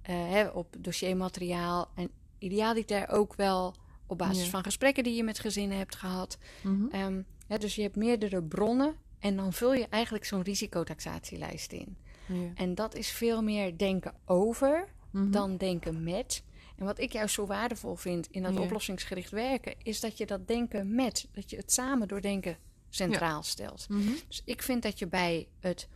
hè, 0.07 0.47
op 0.47 0.77
dossiermateriaal 0.79 1.89
en 1.95 2.11
idealiter 2.39 3.09
ook 3.09 3.35
wel 3.35 3.75
op 4.07 4.19
basis 4.19 4.49
van 4.49 4.63
gesprekken 4.63 5.05
die 5.05 5.15
je 5.15 5.25
met 5.25 5.39
gezinnen 5.39 5.79
hebt 5.79 5.97
gehad. 5.97 6.39
Mm 6.63 7.25
dus 7.59 7.75
je 7.75 7.83
hebt 7.83 7.97
meerdere 7.97 8.43
bronnen 8.43 8.95
en 9.19 9.37
dan 9.37 9.53
vul 9.53 9.75
je 9.75 9.87
eigenlijk 9.89 10.25
zo'n 10.25 10.43
risicotaxatielijst 10.43 11.73
in. 11.73 11.97
Ja. 12.27 12.51
En 12.55 12.75
dat 12.75 12.95
is 12.95 13.11
veel 13.11 13.43
meer 13.43 13.79
denken 13.79 14.15
over 14.25 14.89
mhm. 15.11 15.31
dan 15.31 15.57
denken 15.57 16.03
met. 16.03 16.43
En 16.77 16.85
wat 16.85 16.99
ik 16.99 17.13
juist 17.13 17.35
zo 17.35 17.47
waardevol 17.47 17.95
vind 17.95 18.29
in 18.31 18.43
dat 18.43 18.59
oplossingsgericht 18.59 19.31
werken, 19.31 19.75
is 19.83 20.01
dat 20.01 20.19
je 20.19 20.27
dat 20.27 20.49
denken 20.49 20.95
met, 20.95 21.29
dat 21.33 21.51
je 21.51 21.57
het 21.57 21.73
samen 21.73 22.09
doordenken 22.09 22.57
centraal 22.97 23.43
stelt. 23.43 23.87
Mhm. 23.89 24.13
Dus 24.29 24.43
ik 24.45 24.63
vind 24.63 24.83
dat 24.83 24.99
je 24.99 25.07
bij 25.07 25.49
het 25.61 25.89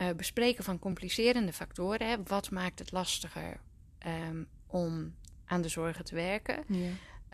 uh, 0.00 0.10
bespreken 0.16 0.64
van 0.64 0.78
complicerende 0.78 1.52
factoren, 1.52 2.08
hè, 2.08 2.16
wat 2.22 2.50
maakt 2.50 2.78
het 2.78 2.92
lastiger 2.92 3.60
um, 4.06 4.48
om 4.66 5.14
aan 5.44 5.62
de 5.62 5.68
zorgen 5.68 6.04
te 6.04 6.14
werken, 6.14 6.64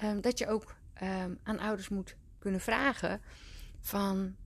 um, 0.03 0.21
dat 0.21 0.39
je 0.39 0.47
ook 0.47 0.75
um, 1.03 1.39
aan 1.43 1.59
ouders 1.59 1.89
moet 1.89 2.17
kunnen 2.39 2.61
vragen 2.61 3.21
van, 3.81 4.37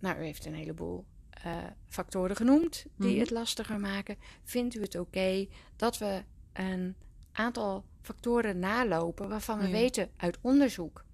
nou, 0.00 0.20
u 0.20 0.24
heeft 0.24 0.46
een 0.46 0.54
heleboel 0.54 1.04
uh, 1.46 1.56
factoren 1.88 2.36
genoemd 2.36 2.86
die 2.96 3.10
mhm. 3.10 3.20
het 3.20 3.30
lastiger 3.30 3.80
maken. 3.80 4.16
Vindt 4.44 4.74
u 4.74 4.80
het 4.80 4.94
oké 4.94 5.46
dat 5.76 5.98
we 5.98 6.22
een 6.52 6.96
aantal 7.32 7.84
factoren 8.02 8.58
nalopen 8.58 9.28
waarvan 9.28 9.58
we 9.58 9.70
weten 9.70 10.10
uit 10.16 10.38
onderzoek 10.40 11.04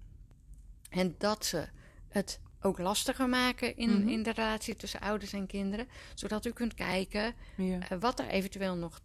en 0.89 1.15
dat 1.17 1.45
ze 1.45 1.67
het 2.07 2.39
ook 2.67 2.79
lastiger 2.79 3.29
maken 3.29 3.77
in, 3.77 3.99
mhm. 3.99 4.07
in 4.07 4.23
de 4.23 4.31
relatie 4.31 4.75
tussen 4.75 4.99
ouders 4.99 5.33
en 5.33 5.47
kinderen, 5.47 5.87
zodat 6.15 6.45
u 6.45 6.51
kunt 6.51 6.73
kijken 6.73 7.33
uh, 7.57 7.77
wat 7.99 8.19
er 8.19 8.27
eventueel 8.27 8.75
nog 8.75 9.01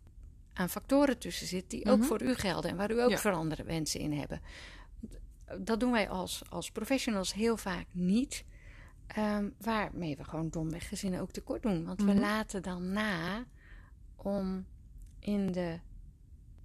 aan 0.52 0.68
factoren 0.68 1.18
tussen 1.18 1.46
zit 1.46 1.70
die 1.70 1.86
ook 1.86 1.98
mhm. 1.98 2.06
voor 2.06 2.22
u 2.22 2.34
gelden 2.34 2.70
en 2.70 2.76
waar 2.76 2.90
u 2.90 3.00
ook 3.00 3.10
ja. 3.10 3.18
veranderde 3.18 3.64
wensen 3.64 4.00
in 4.00 4.12
hebben. 4.12 4.40
Dat 5.58 5.80
doen 5.80 5.92
wij 5.92 6.08
als, 6.08 6.42
als 6.50 6.70
professionals 6.70 7.34
heel 7.34 7.56
vaak 7.56 7.86
niet. 7.92 8.44
Um, 9.18 9.54
waarmee 9.60 10.16
we 10.16 10.24
gewoon 10.24 10.50
domweg 10.50 10.88
gezinnen 10.88 11.20
ook 11.20 11.30
tekort 11.30 11.62
doen. 11.62 11.84
Want 11.84 12.02
we 12.02 12.12
mhm. 12.12 12.20
laten 12.20 12.62
dan 12.62 12.92
na 12.92 13.44
om 14.16 14.66
in 15.18 15.52
de 15.52 15.78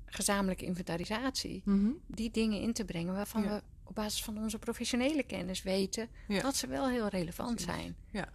gezamenlijke 0.05 0.65
inventarisatie 0.65 1.63
die 2.07 2.31
dingen 2.31 2.61
in 2.61 2.73
te 2.73 2.85
brengen 2.85 3.13
waarvan 3.13 3.41
we 3.41 3.61
basis 4.01 4.23
van 4.23 4.37
onze 4.37 4.59
professionele 4.59 5.23
kennis 5.23 5.63
weten 5.63 6.09
dat 6.41 6.55
ze 6.55 6.67
wel 6.67 6.89
heel 6.89 7.07
relevant 7.07 7.61
zijn. 7.61 7.95
Ja, 8.11 8.29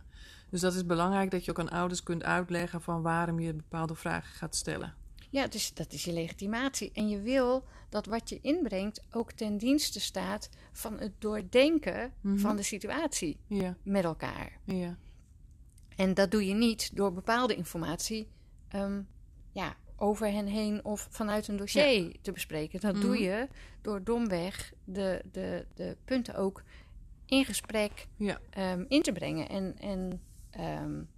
dus 0.51 0.61
dat 0.61 0.75
is 0.75 0.87
belangrijk 0.87 1.31
dat 1.31 1.45
je 1.45 1.51
ook 1.51 1.59
aan 1.59 1.71
ouders 1.71 2.03
kunt 2.03 2.23
uitleggen 2.23 2.83
van 2.83 3.03
waarom 3.03 3.41
je 3.41 3.55
bepaalde 3.55 3.95
vragen 3.95 4.35
gaat 4.35 4.57
stellen. 4.57 4.95
Ja, 5.31 5.47
dus 5.47 5.75
dat 5.75 5.93
is 5.93 6.05
je 6.05 6.13
legitimatie. 6.13 6.91
En 6.93 7.09
je 7.09 7.21
wil 7.21 7.65
dat 7.89 8.07
wat 8.07 8.29
je 8.29 8.39
inbrengt 8.41 9.03
ook 9.11 9.33
ten 9.33 9.59
dienste 9.59 10.01
staat 10.01 10.49
van 10.73 10.99
het 10.99 11.13
doordenken 11.19 12.13
mhm. 12.21 12.39
van 12.39 12.57
de 12.57 12.63
situatie 12.63 13.39
met 13.83 14.05
elkaar. 14.05 14.59
Ja. 14.65 14.97
En 15.97 16.15
dat 16.15 16.31
doe 16.31 16.47
je 16.47 16.55
niet 16.55 16.97
door 16.97 17.13
bepaalde 17.13 17.55
informatie 17.55 18.29
um, 18.75 19.09
ja, 19.53 19.77
over 20.03 20.33
hen 20.33 20.47
heen 20.47 20.85
of 20.85 21.07
vanuit 21.11 21.49
een 21.49 21.57
dossier 21.57 22.17
te 22.23 22.33
bespreken. 22.33 22.81
Dat 22.81 23.01
doe 23.01 23.15
mhm. 23.15 23.23
je 23.23 23.49
door 23.83 24.05
domweg 24.05 24.73
de, 24.85 25.23
de, 25.33 25.67
de 25.75 25.97
punten 26.05 26.35
ook 26.35 26.63
in 27.27 27.45
gesprek 27.45 28.07
um, 28.19 28.85
in 28.89 29.03
te 29.03 29.13
brengen. 29.13 29.49
En, 29.49 29.79
en 29.79 30.23
um, 30.61 31.11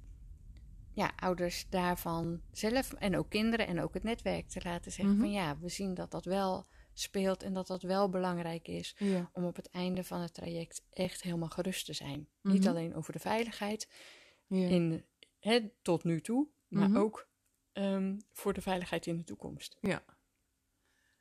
ja, 0.92 1.12
ouders 1.16 1.66
daarvan 1.68 2.40
zelf 2.52 2.92
en 2.92 3.16
ook 3.16 3.30
kinderen 3.30 3.66
en 3.66 3.80
ook 3.80 3.94
het 3.94 4.02
netwerk 4.02 4.48
te 4.48 4.60
laten 4.64 4.92
zeggen 4.92 5.16
van 5.16 5.26
mhm. 5.26 5.34
ja, 5.34 5.58
we 5.58 5.68
zien 5.68 5.94
dat 5.94 6.10
dat 6.10 6.24
wel 6.24 6.66
speelt 6.92 7.42
en 7.42 7.52
dat 7.52 7.66
dat 7.66 7.82
wel 7.82 8.08
belangrijk 8.08 8.68
is 8.68 8.96
om 9.32 9.44
op 9.44 9.56
het 9.56 9.70
einde 9.70 10.04
van 10.04 10.20
het 10.20 10.34
traject 10.34 10.82
echt 10.90 11.22
helemaal 11.22 11.48
gerust 11.48 11.86
te 11.86 11.92
zijn. 11.92 12.28
Niet 12.42 12.60
mhm. 12.60 12.68
alleen 12.68 12.94
over 12.94 13.12
de 13.12 13.18
veiligheid 13.18 13.88
in, 14.48 15.04
tot 15.82 16.04
nu 16.04 16.20
toe, 16.20 16.46
maar 16.68 16.96
ook 16.96 17.32
um, 17.74 18.18
voor 18.32 18.52
de 18.52 18.62
veiligheid 18.62 19.06
in 19.06 19.16
de 19.16 19.24
toekomst. 19.24 19.76
Ja. 19.80 20.04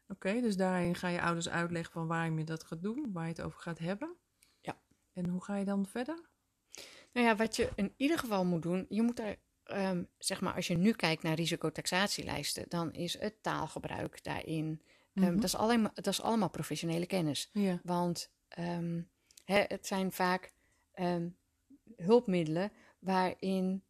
Oké, 0.07 0.41
dus 0.41 0.57
daarin 0.57 0.95
ga 0.95 1.07
je 1.07 1.21
ouders 1.21 1.49
uitleggen 1.49 1.93
van 1.93 2.07
waarom 2.07 2.37
je 2.37 2.43
dat 2.43 2.63
gaat 2.63 2.81
doen, 2.81 3.11
waar 3.11 3.23
je 3.23 3.29
het 3.29 3.41
over 3.41 3.59
gaat 3.59 3.79
hebben. 3.79 4.15
Ja. 4.61 4.81
En 5.13 5.25
hoe 5.29 5.43
ga 5.43 5.55
je 5.55 5.65
dan 5.65 5.85
verder? 5.85 6.29
Nou 7.11 7.27
ja, 7.27 7.35
wat 7.35 7.55
je 7.55 7.69
in 7.75 7.93
ieder 7.97 8.19
geval 8.19 8.45
moet 8.45 8.61
doen, 8.61 8.85
je 8.89 9.01
moet 9.01 9.17
daar 9.17 9.35
um, 9.65 10.09
zeg 10.17 10.41
maar, 10.41 10.53
als 10.53 10.67
je 10.67 10.77
nu 10.77 10.91
kijkt 10.91 11.23
naar 11.23 11.35
risicotaxatielijsten, 11.35 12.65
dan 12.69 12.93
is 12.93 13.19
het 13.19 13.43
taalgebruik 13.43 14.23
daarin. 14.23 14.81
Um, 15.13 15.35
dat, 15.35 15.43
is 15.43 15.55
alleen, 15.55 15.89
dat 15.93 16.07
is 16.07 16.21
allemaal 16.21 16.49
professionele 16.49 17.05
kennis. 17.05 17.49
Ja. 17.51 17.79
Want 17.83 18.31
um, 18.59 19.09
het 19.45 19.87
zijn 19.87 20.11
vaak 20.11 20.53
hulpmiddelen 21.95 22.71
waarin 22.99 23.83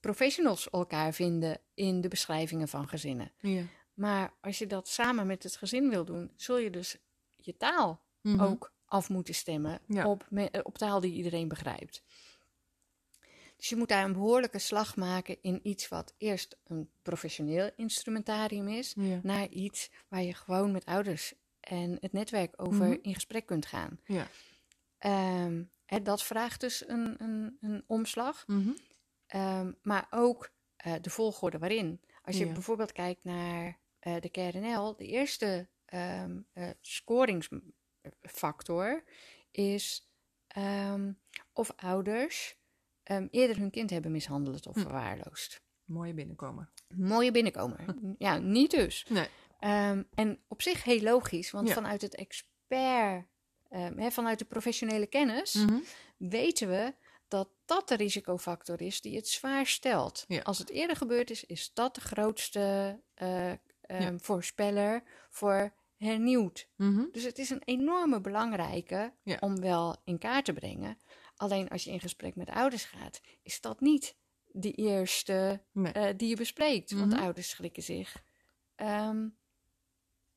professionals 0.00 0.70
elkaar 0.70 1.12
vinden 1.12 1.60
in 1.74 2.00
de 2.00 2.08
beschrijvingen 2.08 2.68
van 2.68 2.88
gezinnen. 2.88 3.32
Ja. 3.38 3.62
Maar 3.94 4.32
als 4.40 4.58
je 4.58 4.66
dat 4.66 4.88
samen 4.88 5.26
met 5.26 5.42
het 5.42 5.56
gezin 5.56 5.88
wil 5.88 6.04
doen, 6.04 6.32
zul 6.36 6.58
je 6.58 6.70
dus 6.70 6.96
je 7.36 7.56
taal 7.56 8.02
mhm. 8.20 8.40
ook 8.40 8.72
af 8.84 9.08
moeten 9.08 9.34
stemmen 9.34 9.80
op, 10.04 10.28
op 10.62 10.78
taal 10.78 11.00
die 11.00 11.12
iedereen 11.12 11.48
begrijpt. 11.48 12.02
Dus 13.56 13.68
je 13.68 13.76
moet 13.76 13.88
daar 13.88 14.04
een 14.04 14.12
behoorlijke 14.12 14.58
slag 14.58 14.96
maken 14.96 15.36
in 15.42 15.60
iets 15.62 15.88
wat 15.88 16.14
eerst 16.18 16.56
een 16.64 16.90
professioneel 17.02 17.70
instrumentarium 17.76 18.68
is, 18.68 18.94
naar 19.22 19.48
iets 19.48 19.90
waar 20.08 20.22
je 20.22 20.34
gewoon 20.34 20.72
met 20.72 20.84
ouders 20.84 21.34
en 21.60 21.96
het 22.00 22.12
netwerk 22.12 22.52
over 22.56 22.86
mhm. 22.86 22.98
in 23.02 23.14
gesprek 23.14 23.46
kunt 23.46 23.66
gaan. 23.66 24.00
Ja. 24.04 24.28
Um, 25.44 25.70
hè, 25.84 26.02
dat 26.02 26.22
vraagt 26.22 26.60
dus 26.60 26.88
een, 26.88 27.14
een, 27.22 27.56
een 27.60 27.84
omslag, 27.86 28.44
mm 28.46 28.76
maar 29.82 30.06
ook 30.10 30.50
uh, 30.86 30.94
de 31.00 31.10
volgorde 31.10 31.58
waarin. 31.58 32.00
Als 32.22 32.38
je 32.38 32.46
bijvoorbeeld 32.46 32.92
kijkt 32.92 33.24
naar 33.24 33.78
uh, 34.00 34.16
de 34.20 34.28
KRNL, 34.28 34.96
de 34.96 35.06
eerste 35.06 35.68
um, 35.94 36.46
uh, 36.54 36.68
scoringsfactor 36.80 39.04
is 39.50 40.08
of 41.52 41.72
ouders 41.76 42.58
eerder 43.30 43.58
hun 43.58 43.70
kind 43.70 43.90
hebben 43.90 44.10
mishandeld 44.10 44.66
of 44.66 44.74
hm. 44.74 44.80
verwaarloosd. 44.80 45.62
Mooie 45.84 46.14
binnenkomer. 46.14 46.70
Mooie 46.88 47.30
binnenkomer. 47.30 47.84
ja, 48.18 48.38
niet 48.38 48.70
dus. 48.70 49.06
Nee. 49.08 49.28
En 50.14 50.38
op 50.48 50.62
zich 50.62 50.84
heel 50.84 51.00
logisch, 51.00 51.50
want 51.50 51.72
vanuit 51.72 52.02
het 52.02 52.14
expert, 52.14 53.26
vanuit 53.98 54.38
de 54.38 54.44
professionele 54.44 55.06
kennis, 55.06 55.54
mm 55.54 55.68
-hmm. 55.68 55.82
weten 56.16 56.68
we 56.68 56.94
dat 57.30 57.48
dat 57.64 57.88
de 57.88 57.96
risicofactor 57.96 58.80
is 58.80 59.00
die 59.00 59.16
het 59.16 59.28
zwaar 59.28 59.66
stelt. 59.66 60.24
Ja. 60.28 60.40
Als 60.40 60.58
het 60.58 60.70
eerder 60.70 60.96
gebeurd 60.96 61.30
is, 61.30 61.44
is 61.44 61.70
dat 61.74 61.94
de 61.94 62.00
grootste 62.00 62.98
uh, 63.22 63.52
ja. 63.98 64.18
voorspeller 64.18 65.02
voor 65.28 65.72
hernieuwd. 65.96 66.68
Mm 66.76 66.94
-hmm. 66.94 67.08
Dus 67.12 67.24
het 67.24 67.38
is 67.38 67.50
een 67.50 67.62
enorme 67.64 68.20
belangrijke 68.20 69.12
om 69.40 69.60
wel 69.60 69.96
in 70.04 70.18
kaart 70.18 70.44
te 70.44 70.52
brengen. 70.52 70.98
Alleen 71.36 71.68
als 71.68 71.84
je 71.84 71.90
in 71.90 72.00
gesprek 72.00 72.36
met 72.36 72.50
ouders 72.50 72.84
gaat, 72.84 73.20
is 73.42 73.60
dat 73.60 73.80
niet 73.80 74.16
de 74.46 74.72
eerste 74.72 75.62
uh, 75.74 76.06
die 76.16 76.28
je 76.28 76.36
bespreekt. 76.36 76.90
Want 76.90 77.12
mhm. 77.12 77.22
ouders 77.22 77.48
schrikken 77.48 77.82
zich. 77.82 78.22
Um, 78.76 79.36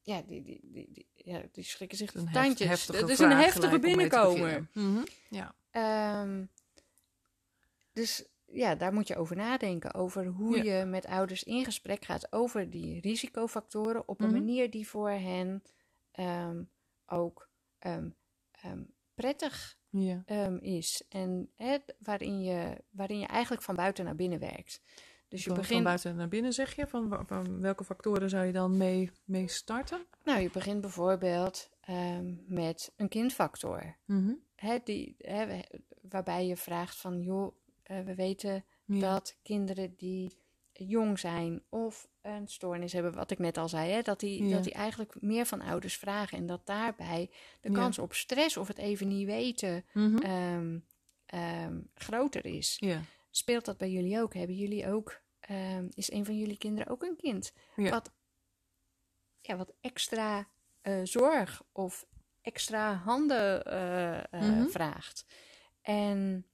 ja, 0.02 0.22
die, 0.22 0.44
die, 0.44 0.60
die, 0.64 1.08
ja, 1.14 1.42
die 1.52 1.64
schrikken 1.64 1.98
zich 1.98 2.12
de 2.12 2.24
tandjes. 2.32 2.88
Het 2.88 3.10
is 3.10 3.20
een 3.20 3.32
heftige 3.32 3.80
binnenkomer. 3.80 4.68
Mm 4.74 5.04
ja. 5.30 5.56
Um, 6.22 6.50
dus 7.94 8.28
ja, 8.46 8.76
daar 8.76 8.94
moet 8.94 9.08
je 9.08 9.16
over 9.16 9.36
nadenken. 9.36 9.94
Over 9.94 10.26
hoe 10.26 10.64
je 10.64 10.86
met 10.86 11.06
ouders 11.06 11.44
in 11.44 11.66
gesprek 11.66 12.06
gaat 12.06 12.32
over 12.32 12.70
die 12.70 13.02
risicofactoren 13.02 14.08
op 14.08 14.22
een 14.22 14.26
mhm. 14.26 14.36
manier 14.36 14.70
die 14.70 14.88
voor 14.88 15.10
hen 15.10 15.64
um, 16.20 16.70
ook 17.06 17.50
um, 17.80 18.16
prettig 19.14 19.78
ja. 19.90 20.24
um, 20.26 20.58
is. 20.58 21.06
En 21.10 21.52
hè, 21.56 21.78
waarin, 22.00 22.42
je, 22.42 22.84
waarin 22.90 23.20
je 23.20 23.28
eigenlijk 23.28 23.64
van 23.64 23.76
buiten 23.76 24.06
naar 24.06 24.16
binnen 24.16 24.40
werkt. 24.40 24.82
Dus 25.28 25.44
je 25.44 25.50
van, 25.50 25.60
begint... 25.60 25.76
van 25.76 25.84
buiten 25.84 26.16
naar 26.16 26.28
binnen 26.28 26.54
zeg 26.54 26.76
je? 26.76 26.88
Van, 26.88 27.24
van 27.28 27.62
welke 27.62 27.84
factoren 27.84 28.30
zou 28.30 28.46
je 28.46 28.52
dan 28.52 28.78
mee, 28.78 29.12
mee 29.24 29.48
starten? 29.48 30.06
Nou, 30.24 30.42
je 30.42 30.50
begint 30.50 30.82
bijvoorbeeld 30.82 31.70
met 32.48 32.94
een 32.96 33.10
kindfactor. 33.10 33.98
Mm 34.06 34.42
hè, 34.64 34.78
die, 34.84 35.16
hè, 35.18 35.60
waarbij 36.02 36.48
je 36.48 36.56
vraagt 36.56 36.96
van, 36.96 37.22
joh, 37.22 37.56
uh, 37.92 38.00
we 38.00 38.16
weten 38.16 38.66
ja. 38.86 39.00
dat 39.00 39.36
kinderen 39.42 39.94
die 39.98 40.42
jong 40.74 41.20
zijn 41.20 41.64
of 41.70 42.08
een 42.22 42.48
stoornis 42.48 42.94
hebben, 42.94 43.14
wat 43.14 43.32
ik 43.32 43.40
net 43.40 43.58
al 43.58 43.70
zei, 43.70 43.92
hè, 43.92 44.02
dat, 44.02 44.20
die, 44.20 44.50
dat 44.50 44.64
die 44.64 44.74
eigenlijk 44.74 45.22
meer 45.22 45.46
van 45.46 45.62
ouders 45.62 45.98
vragen 45.98 46.38
en 46.38 46.46
dat 46.46 46.66
daarbij 46.66 47.30
de 47.62 47.72
kans 47.72 48.00
op 48.00 48.14
stress 48.14 48.58
of 48.58 48.68
het 48.68 48.78
even 48.78 49.08
niet 49.08 49.26
weten 49.26 49.86
mhm. 49.94 50.18
ehm, 50.18 50.80
ehm, 51.26 51.80
groter 51.94 52.46
is. 52.46 52.76
Ja. 52.80 53.02
Speelt 53.30 53.66
dat 53.66 53.78
bij 53.78 53.92
jullie 53.92 54.22
ook? 54.22 54.34
Hebben 54.34 54.56
jullie 54.56 54.88
ook, 54.88 55.22
um, 55.50 55.90
is 55.94 56.12
een 56.12 56.26
van 56.26 56.38
jullie 56.38 56.58
kinderen 56.58 56.92
ook 56.92 57.04
een 57.04 57.16
kind 57.16 57.54
wat, 57.76 58.12
ja, 59.42 59.58
wat 59.58 59.74
extra 59.82 60.48
uh, 60.84 61.00
zorg 61.04 61.64
of 61.72 62.06
extra 62.42 62.94
handen 62.94 63.74
uh, 64.32 64.68
vraagt? 64.68 65.26
En 65.82 66.46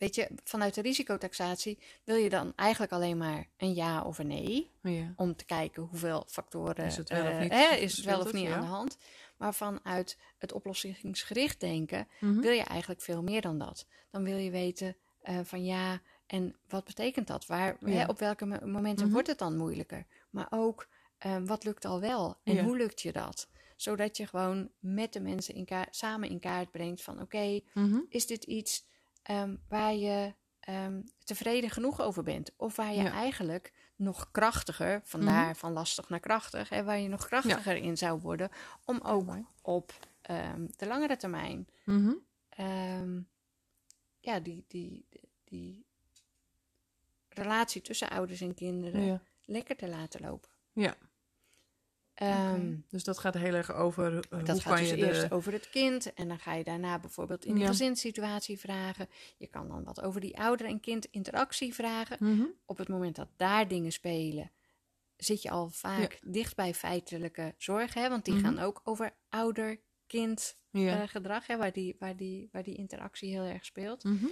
Weet 0.00 0.14
je, 0.14 0.28
vanuit 0.44 0.74
de 0.74 0.80
risicotaxatie 0.80 1.78
wil 2.04 2.16
je 2.16 2.28
dan 2.28 2.52
eigenlijk 2.56 2.92
alleen 2.92 3.18
maar 3.18 3.48
een 3.56 3.74
ja 3.74 4.02
of 4.02 4.18
een 4.18 4.26
nee. 4.26 4.70
Ja. 4.82 5.12
Om 5.16 5.36
te 5.36 5.44
kijken 5.44 5.82
hoeveel 5.82 6.24
factoren 6.26 6.84
is 6.84 6.96
het 6.96 7.08
wel 7.08 7.32
of 7.32 7.38
niet, 7.38 7.52
uh, 7.52 7.82
is 7.82 7.96
het 7.96 8.04
wel 8.04 8.20
of 8.20 8.32
niet 8.32 8.48
aan 8.48 8.60
de 8.60 8.66
hand. 8.66 8.96
Maar 9.36 9.54
vanuit 9.54 10.18
het 10.38 10.52
oplossingsgericht 10.52 11.60
denken 11.60 12.08
mhm. 12.20 12.40
wil 12.40 12.52
je 12.52 12.62
eigenlijk 12.62 13.00
veel 13.00 13.22
meer 13.22 13.40
dan 13.40 13.58
dat. 13.58 13.86
Dan 14.10 14.24
wil 14.24 14.36
je 14.36 14.50
weten 14.50 14.96
uh, 15.24 15.38
van 15.42 15.64
ja, 15.64 16.00
en 16.26 16.56
wat 16.68 16.84
betekent 16.84 17.26
dat? 17.26 17.46
Waar, 17.46 17.76
hè, 17.84 18.04
op 18.04 18.18
welke 18.18 18.46
momenten 18.46 19.04
mhm. 19.04 19.12
wordt 19.12 19.28
het 19.28 19.38
dan 19.38 19.56
moeilijker? 19.56 20.06
Maar 20.30 20.46
ook 20.50 20.88
uh, 21.26 21.36
wat 21.44 21.64
lukt 21.64 21.84
al 21.84 22.00
wel 22.00 22.38
en 22.44 22.64
hoe 22.64 22.76
lukt 22.76 23.02
je 23.02 23.12
dat? 23.12 23.48
Zodat 23.76 24.16
je 24.16 24.26
gewoon 24.26 24.70
met 24.78 25.12
de 25.12 25.20
mensen 25.20 25.54
in 25.54 25.68
samen 25.90 26.28
in 26.28 26.40
kaart 26.40 26.70
brengt 26.70 27.02
van 27.02 27.20
oké, 27.20 27.60
mhm. 27.74 27.98
is 28.08 28.26
dit 28.26 28.44
iets 28.44 28.88
Ehm, 29.22 29.56
waar 29.68 29.94
je 29.94 30.34
um, 30.68 31.04
tevreden 31.24 31.70
genoeg 31.70 32.00
over 32.00 32.22
bent. 32.22 32.52
Of 32.56 32.76
waar 32.76 32.94
je 32.94 33.08
eigenlijk 33.08 33.72
nog 33.96 34.30
krachtiger, 34.30 35.00
vandaar 35.04 35.46
mhm. 35.46 35.54
van 35.54 35.72
lastig 35.72 36.08
naar 36.08 36.20
krachtig, 36.20 36.68
hè, 36.68 36.84
waar 36.84 36.98
je 36.98 37.08
nog 37.08 37.26
krachtiger 37.26 37.76
in 37.76 37.96
zou 37.96 38.20
worden, 38.20 38.50
om 38.84 39.00
ook 39.02 39.36
op 39.62 39.92
um, 40.30 40.68
de 40.76 40.86
langere 40.86 41.16
termijn 41.16 41.68
mhm. 41.84 42.12
ja, 44.20 44.40
die, 44.40 44.64
die, 44.68 45.06
die 45.44 45.84
relatie 47.28 47.82
tussen 47.82 48.10
ouders 48.10 48.40
en 48.40 48.54
kinderen 48.54 49.22
lekker 49.44 49.76
te 49.76 49.88
laten 49.88 50.20
lopen. 50.20 50.50
Ja. 50.72 50.96
Ehm, 52.20 52.74
dus 52.88 53.04
dat 53.04 53.18
gaat 53.18 53.34
heel 53.34 53.54
erg 53.54 53.72
over 53.72 54.12
uh, 54.12 54.44
dat 54.44 54.60
gaat 54.60 54.78
dus 54.78 54.88
je 54.88 54.96
eerst 54.96 55.32
over 55.32 55.52
het 55.52 55.70
kind 55.70 56.14
en 56.14 56.28
dan 56.28 56.38
ga 56.38 56.54
je 56.54 56.64
daarna 56.64 56.98
bijvoorbeeld 56.98 57.44
in 57.44 57.54
de 57.54 57.66
gezinssituatie 57.66 58.58
vragen. 58.58 59.08
Je 59.36 59.46
kan 59.46 59.68
dan 59.68 59.84
wat 59.84 60.02
over 60.02 60.20
die 60.20 60.38
ouder 60.38 60.66
en 60.66 60.80
kind 60.80 61.06
interactie 61.10 61.74
vragen. 61.74 62.16
Mhm. 62.20 62.44
Op 62.64 62.78
het 62.78 62.88
moment 62.88 63.16
dat 63.16 63.28
daar 63.36 63.68
dingen 63.68 63.92
spelen, 63.92 64.50
zit 65.16 65.42
je 65.42 65.50
al 65.50 65.68
vaak 65.68 66.18
dicht 66.22 66.56
bij 66.56 66.74
feitelijke 66.74 67.54
zorg, 67.58 67.94
hè? 67.94 68.08
want 68.08 68.24
die 68.24 68.34
mhm. 68.34 68.44
gaan 68.44 68.58
ook 68.58 68.80
over 68.84 69.14
ouder-kind 69.28 70.56
uh, 70.72 71.02
gedrag, 71.06 71.46
hè? 71.46 71.56
Waar, 71.56 71.72
die, 71.72 71.96
waar, 71.98 72.16
die, 72.16 72.48
waar 72.52 72.62
die 72.62 72.76
interactie 72.76 73.30
heel 73.30 73.44
erg 73.44 73.64
speelt. 73.64 74.04
Mhm. 74.04 74.26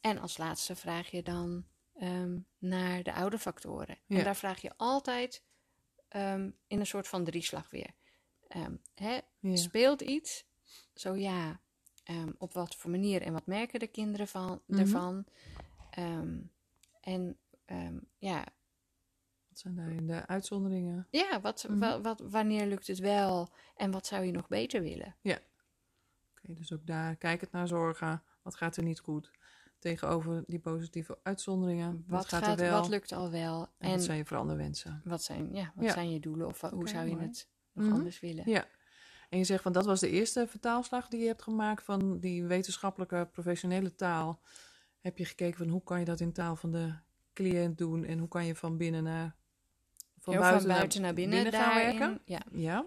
En 0.00 0.18
als 0.18 0.38
laatste 0.38 0.76
vraag 0.76 1.10
je 1.10 1.22
dan 1.22 1.64
ehm, 1.94 2.38
naar 2.58 3.02
de 3.02 3.12
oude 3.12 3.38
factoren. 3.38 3.98
En 4.08 4.24
daar 4.24 4.36
vraag 4.36 4.60
je 4.60 4.72
altijd 4.76 5.42
Ehm, 6.14 6.50
in 6.66 6.80
een 6.80 6.86
soort 6.86 7.08
van 7.08 7.24
drieslag 7.24 7.70
weer. 7.70 7.90
Um, 8.56 8.80
hè, 8.94 9.18
Speelt 9.56 10.00
iets? 10.00 10.44
Zo 10.94 11.14
ja. 11.14 11.60
Ehm, 12.04 12.32
op 12.38 12.52
wat 12.52 12.74
voor 12.76 12.90
manier 12.90 13.22
en 13.22 13.32
wat 13.32 13.46
merken 13.46 13.80
de 13.80 13.86
kinderen 13.86 14.28
van, 14.28 14.62
mm 14.66 14.78
ervan? 14.78 15.24
en 17.00 18.08
ja. 18.18 18.44
Wat 19.48 19.58
zijn 19.58 19.74
daarin 19.74 20.06
de 20.06 20.26
uitzonderingen? 20.26 21.06
Ja, 21.10 21.40
wat, 21.40 21.66
mhm. 21.68 22.02
wat, 22.02 22.20
wanneer 22.20 22.66
lukt 22.66 22.86
het 22.86 22.98
wel 22.98 23.48
en 23.76 23.90
wat 23.90 24.06
zou 24.06 24.24
je 24.24 24.32
nog 24.32 24.48
beter 24.48 24.82
willen? 24.82 25.16
Ja. 25.20 25.38
Oké, 26.30 26.54
dus 26.54 26.72
ook 26.72 26.86
daar 26.86 27.16
kijk 27.16 27.40
het 27.40 27.52
naar 27.52 27.68
zorgen. 27.68 28.22
Wat 28.42 28.54
gaat 28.54 28.76
er 28.76 28.82
niet 28.82 29.00
goed? 29.00 29.30
Tegenover 29.84 30.44
die 30.46 30.58
positieve 30.58 31.18
uitzonderingen? 31.22 32.04
Wat, 32.06 32.26
gaat, 32.26 32.46
er 32.46 32.56
wel? 32.56 32.80
Wat 32.80 32.88
lukt 32.88 33.12
al 33.12 33.30
wel? 33.30 33.68
En, 33.78 33.90
wat 33.90 34.02
zijn 34.02 34.18
je 34.18 34.24
veranderwensen? 34.24 35.00
Wat 35.04 35.22
zijn, 35.22 35.52
ja, 35.52 35.72
wat 35.74 35.92
zijn 35.92 36.10
je 36.10 36.20
doelen? 36.20 36.46
Of 36.46 36.60
hoe 36.60 36.88
zou 36.88 37.08
je 37.08 37.16
het 37.16 37.48
nog 37.72 37.84
mhm. 37.84 37.94
anders 37.94 38.20
willen? 38.20 38.50
Ja. 38.50 38.66
En 39.28 39.38
je 39.38 39.44
zegt 39.44 39.62
van 39.62 39.72
dat 39.72 39.84
was 39.84 40.00
de 40.00 40.10
eerste 40.10 40.46
vertaalslag 40.46 41.08
die 41.08 41.20
je 41.20 41.26
hebt 41.26 41.42
gemaakt 41.42 41.82
van 41.82 42.18
die 42.18 42.44
wetenschappelijke 42.44 43.28
professionele 43.32 43.94
taal. 43.94 44.40
Heb 45.00 45.18
je 45.18 45.24
gekeken 45.24 45.58
van 45.58 45.68
hoe 45.68 45.82
kan 45.82 45.98
je 45.98 46.04
dat 46.04 46.20
in 46.20 46.32
taal 46.32 46.56
van 46.56 46.70
de 46.70 46.94
cliënt 47.32 47.78
doen 47.78 48.04
en 48.04 48.18
hoe 48.18 48.28
kan 48.28 48.46
je 48.46 48.54
van 48.54 48.76
binnen 48.76 49.02
naar 49.02 49.36
van, 50.18 50.34
buiten, 50.34 50.60
van 50.60 50.70
buiten, 50.76 51.02
naar, 51.02 51.14
binnen, 51.14 51.42
binnen 51.42 51.60
gaan 51.60 51.74
werken? 51.74 52.20
Ja. 52.24 52.42
ja. 52.52 52.86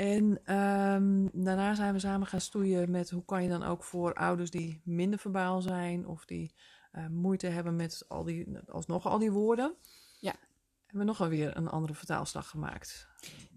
En 0.00 0.40
ehm, 0.44 1.28
daarna 1.32 1.74
zijn 1.74 1.92
we 1.92 1.98
samen 1.98 2.26
gaan 2.26 2.40
stoeien 2.40 2.90
met 2.90 3.10
hoe 3.10 3.24
kan 3.24 3.42
je 3.42 3.48
dan 3.48 3.62
ook 3.62 3.84
voor 3.84 4.14
ouders 4.14 4.50
die 4.50 4.80
minder 4.84 5.18
verbaal 5.18 5.60
zijn 5.60 6.06
of 6.06 6.24
die 6.24 6.54
uh, 6.92 7.06
moeite 7.06 7.46
hebben 7.46 7.76
met 7.76 8.04
al 8.08 8.24
die, 8.24 8.58
alsnog 8.68 9.06
al 9.06 9.18
die 9.18 9.30
woorden. 9.30 9.76
Ja. 10.20 10.34
Hebben 10.80 10.98
we 10.98 11.04
nog 11.04 11.18
wel 11.18 11.28
weer 11.28 11.56
een 11.56 11.68
andere 11.68 11.94
vertaalslag 11.94 12.48
gemaakt. 12.48 13.08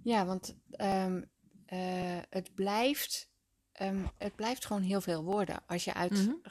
Ja, 0.04 0.26
want 0.26 0.58
um, 0.78 1.30
uh, 1.74 2.20
het, 2.30 2.56
blijft, 2.56 3.30
um, 3.82 4.10
het 4.18 4.36
blijft 4.36 4.66
gewoon 4.66 4.82
heel 4.82 5.02
veel 5.02 5.24
woorden 5.24 5.64
als 5.68 5.84
je, 5.84 5.94
uit, 5.94 6.12
mm 6.12 6.18
-hmm. 6.18 6.42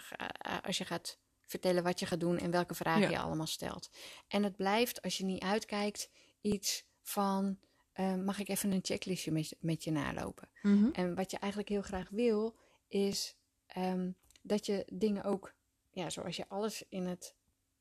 als 0.63 0.79
je 0.79 0.85
gaat 0.85 1.19
vertellen 1.43 1.83
wat 1.83 2.01
je 2.01 2.07
gaat 2.07 2.21
doen 2.21 2.39
en 2.39 2.51
welke 2.51 2.75
vragen 2.75 3.11
je 3.11 3.19
allemaal 3.19 3.47
stelt. 3.47 3.91
En 4.29 4.43
het 4.43 4.57
blijft, 4.57 5.03
als 5.03 5.19
je 5.19 5.25
niet 5.25 5.43
uitkijkt, 5.43 6.11
iets 6.41 6.87
van 7.03 7.59
Ehm, 7.93 8.25
mag 8.25 8.39
ik 8.39 8.49
even 8.49 8.73
een 8.73 8.81
checklistje 8.83 9.33
met, 9.33 9.57
met 9.61 9.85
je 9.85 9.91
nalopen? 9.91 10.49
Mhm. 10.63 10.89
En 10.93 11.15
wat 11.15 11.31
je 11.31 11.39
eigenlijk 11.39 11.71
heel 11.71 11.83
graag 11.83 12.09
wil, 12.11 12.57
is 12.89 13.37
ehm, 13.67 14.11
dat 14.43 14.67
je 14.67 14.87
dingen 14.93 15.25
ook, 15.25 15.55
ja, 15.91 16.11
zoals 16.11 16.37
je 16.37 16.49
alles 16.49 16.85
in 16.89 17.07
het 17.07 17.37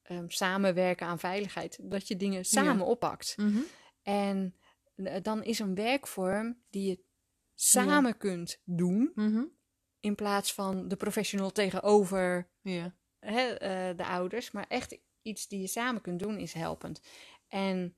um, 0.09 0.29
samenwerken 0.29 1.07
aan 1.07 1.19
veiligheid, 1.19 1.79
dat 1.81 2.07
je 2.07 2.15
dingen 2.15 2.45
samen 2.45 2.85
oppakt. 2.85 3.33
Mhm. 3.37 3.59
En 4.01 4.55
uh, 4.95 5.15
dan 5.21 5.43
is 5.43 5.59
een 5.59 5.75
werkvorm 5.75 6.61
die 6.69 6.89
je 6.89 7.03
samen 7.55 8.17
kunt 8.17 8.61
doen, 8.63 9.11
mhm. 9.15 9.43
in 9.99 10.15
plaats 10.15 10.53
van 10.53 10.87
de 10.87 10.95
professional 10.95 11.51
tegenover 11.51 12.49
ja. 12.61 12.95
hè, 13.19 13.51
uh, 13.51 13.97
de 13.97 14.05
ouders, 14.05 14.51
maar 14.51 14.65
echt 14.67 14.97
iets 15.21 15.47
die 15.47 15.59
je 15.59 15.67
samen 15.67 16.01
kunt 16.01 16.19
doen 16.19 16.37
is 16.37 16.53
helpend. 16.53 17.01
En 17.47 17.95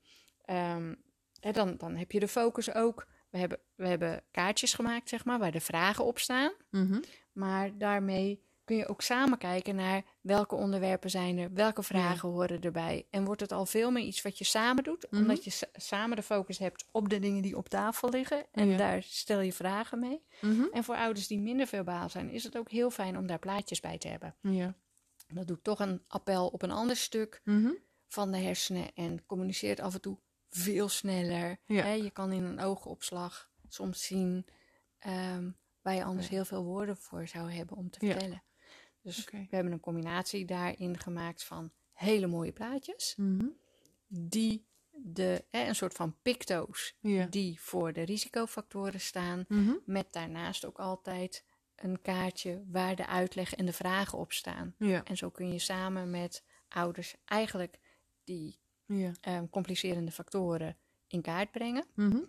dan, 1.52 1.74
dan 1.76 1.96
heb 1.96 2.12
je 2.12 2.20
de 2.20 2.28
focus 2.28 2.74
ook. 2.74 3.06
We 3.30 3.38
hebben, 3.38 3.58
we 3.74 3.86
hebben 3.86 4.22
kaartjes 4.30 4.74
gemaakt, 4.74 5.08
zeg 5.08 5.24
maar, 5.24 5.38
waar 5.38 5.52
de 5.52 5.60
vragen 5.60 6.04
op 6.04 6.18
staan. 6.18 6.52
Mhm. 6.70 7.00
Maar 7.32 7.78
daarmee 7.78 8.42
kun 8.64 8.76
je 8.76 8.88
ook 8.88 9.02
samen 9.02 9.38
kijken 9.38 9.76
naar 9.76 10.02
welke 10.20 10.54
onderwerpen 10.54 11.10
zijn 11.10 11.38
er, 11.38 11.52
welke 11.52 11.82
vragen 11.82 12.28
horen 12.28 12.60
erbij. 12.60 13.06
En 13.10 13.24
wordt 13.24 13.40
het 13.40 13.52
al 13.52 13.66
veel 13.66 13.90
meer 13.90 14.04
iets 14.04 14.22
wat 14.22 14.38
je 14.38 14.44
samen 14.44 14.84
doet, 14.84 15.06
mhm. 15.10 15.20
omdat 15.22 15.44
je 15.44 15.68
samen 15.72 16.16
de 16.16 16.22
focus 16.22 16.58
hebt 16.58 16.84
op 16.90 17.08
de 17.08 17.18
dingen 17.18 17.42
die 17.42 17.56
op 17.56 17.68
tafel 17.68 18.08
liggen. 18.08 18.46
En 18.52 18.76
daar 18.76 19.02
stel 19.02 19.40
je 19.40 19.52
vragen 19.52 19.98
mee. 19.98 20.22
Mhm. 20.40 20.64
En 20.72 20.84
voor 20.84 20.96
ouders 20.96 21.26
die 21.26 21.40
minder 21.40 21.66
verbaal 21.66 22.08
zijn, 22.08 22.30
is 22.30 22.44
het 22.44 22.58
ook 22.58 22.70
heel 22.70 22.90
fijn 22.90 23.18
om 23.18 23.26
daar 23.26 23.38
plaatjes 23.38 23.80
bij 23.80 23.98
te 23.98 24.08
hebben. 24.08 24.34
Ja. 24.40 24.74
Dat 25.28 25.46
doet 25.46 25.64
toch 25.64 25.80
een 25.80 26.02
appel 26.08 26.46
op 26.46 26.62
een 26.62 26.70
ander 26.70 26.96
stuk 26.96 27.42
van 28.08 28.32
de 28.32 28.38
hersenen 28.38 28.94
en 28.94 29.26
communiceert 29.26 29.80
af 29.80 29.94
en 29.94 30.00
toe 30.00 30.18
veel 30.56 30.88
sneller. 30.88 31.58
Hè? 31.64 31.92
Je 31.92 32.10
kan 32.10 32.32
in 32.32 32.44
een 32.44 32.60
oogopslag 32.60 33.50
soms 33.68 34.06
zien 34.06 34.46
um, 35.06 35.56
waar 35.82 35.94
je 35.94 36.04
anders 36.04 36.28
heel 36.28 36.44
veel 36.44 36.64
woorden 36.64 36.96
voor 36.96 37.28
zou 37.28 37.52
hebben 37.52 37.76
om 37.76 37.90
te 37.90 37.98
vertellen. 37.98 38.42
Dus 39.02 39.24
we 39.30 39.46
hebben 39.50 39.72
een 39.72 39.80
combinatie 39.80 40.44
daarin 40.44 40.98
gemaakt 40.98 41.44
van 41.44 41.72
hele 41.92 42.26
mooie 42.26 42.52
plaatjes. 42.52 43.14
Mhm. 43.16 43.46
Die 44.06 44.66
de, 44.90 45.44
hè, 45.50 45.66
een 45.66 45.74
soort 45.74 45.94
van 45.94 46.16
picto's 46.22 46.96
die 47.30 47.60
voor 47.60 47.92
de 47.92 48.02
risicofactoren 48.02 49.00
staan. 49.00 49.44
Mhm. 49.48 49.72
Met 49.84 50.12
daarnaast 50.12 50.64
ook 50.64 50.78
altijd 50.78 51.44
een 51.76 52.02
kaartje 52.02 52.64
waar 52.66 52.96
de 52.96 53.06
uitleg 53.06 53.54
en 53.54 53.66
de 53.66 53.72
vragen 53.72 54.18
op 54.18 54.32
staan. 54.32 54.74
En 54.78 55.16
zo 55.16 55.30
kun 55.30 55.52
je 55.52 55.58
samen 55.58 56.10
met 56.10 56.44
ouders 56.68 57.16
eigenlijk 57.24 57.78
die 58.24 58.58
ja. 58.98 59.12
um, 59.28 59.50
complicerende 59.50 60.10
factoren 60.10 60.76
in 61.08 61.22
kaart 61.22 61.50
brengen. 61.50 61.84
Mhm. 61.94 62.20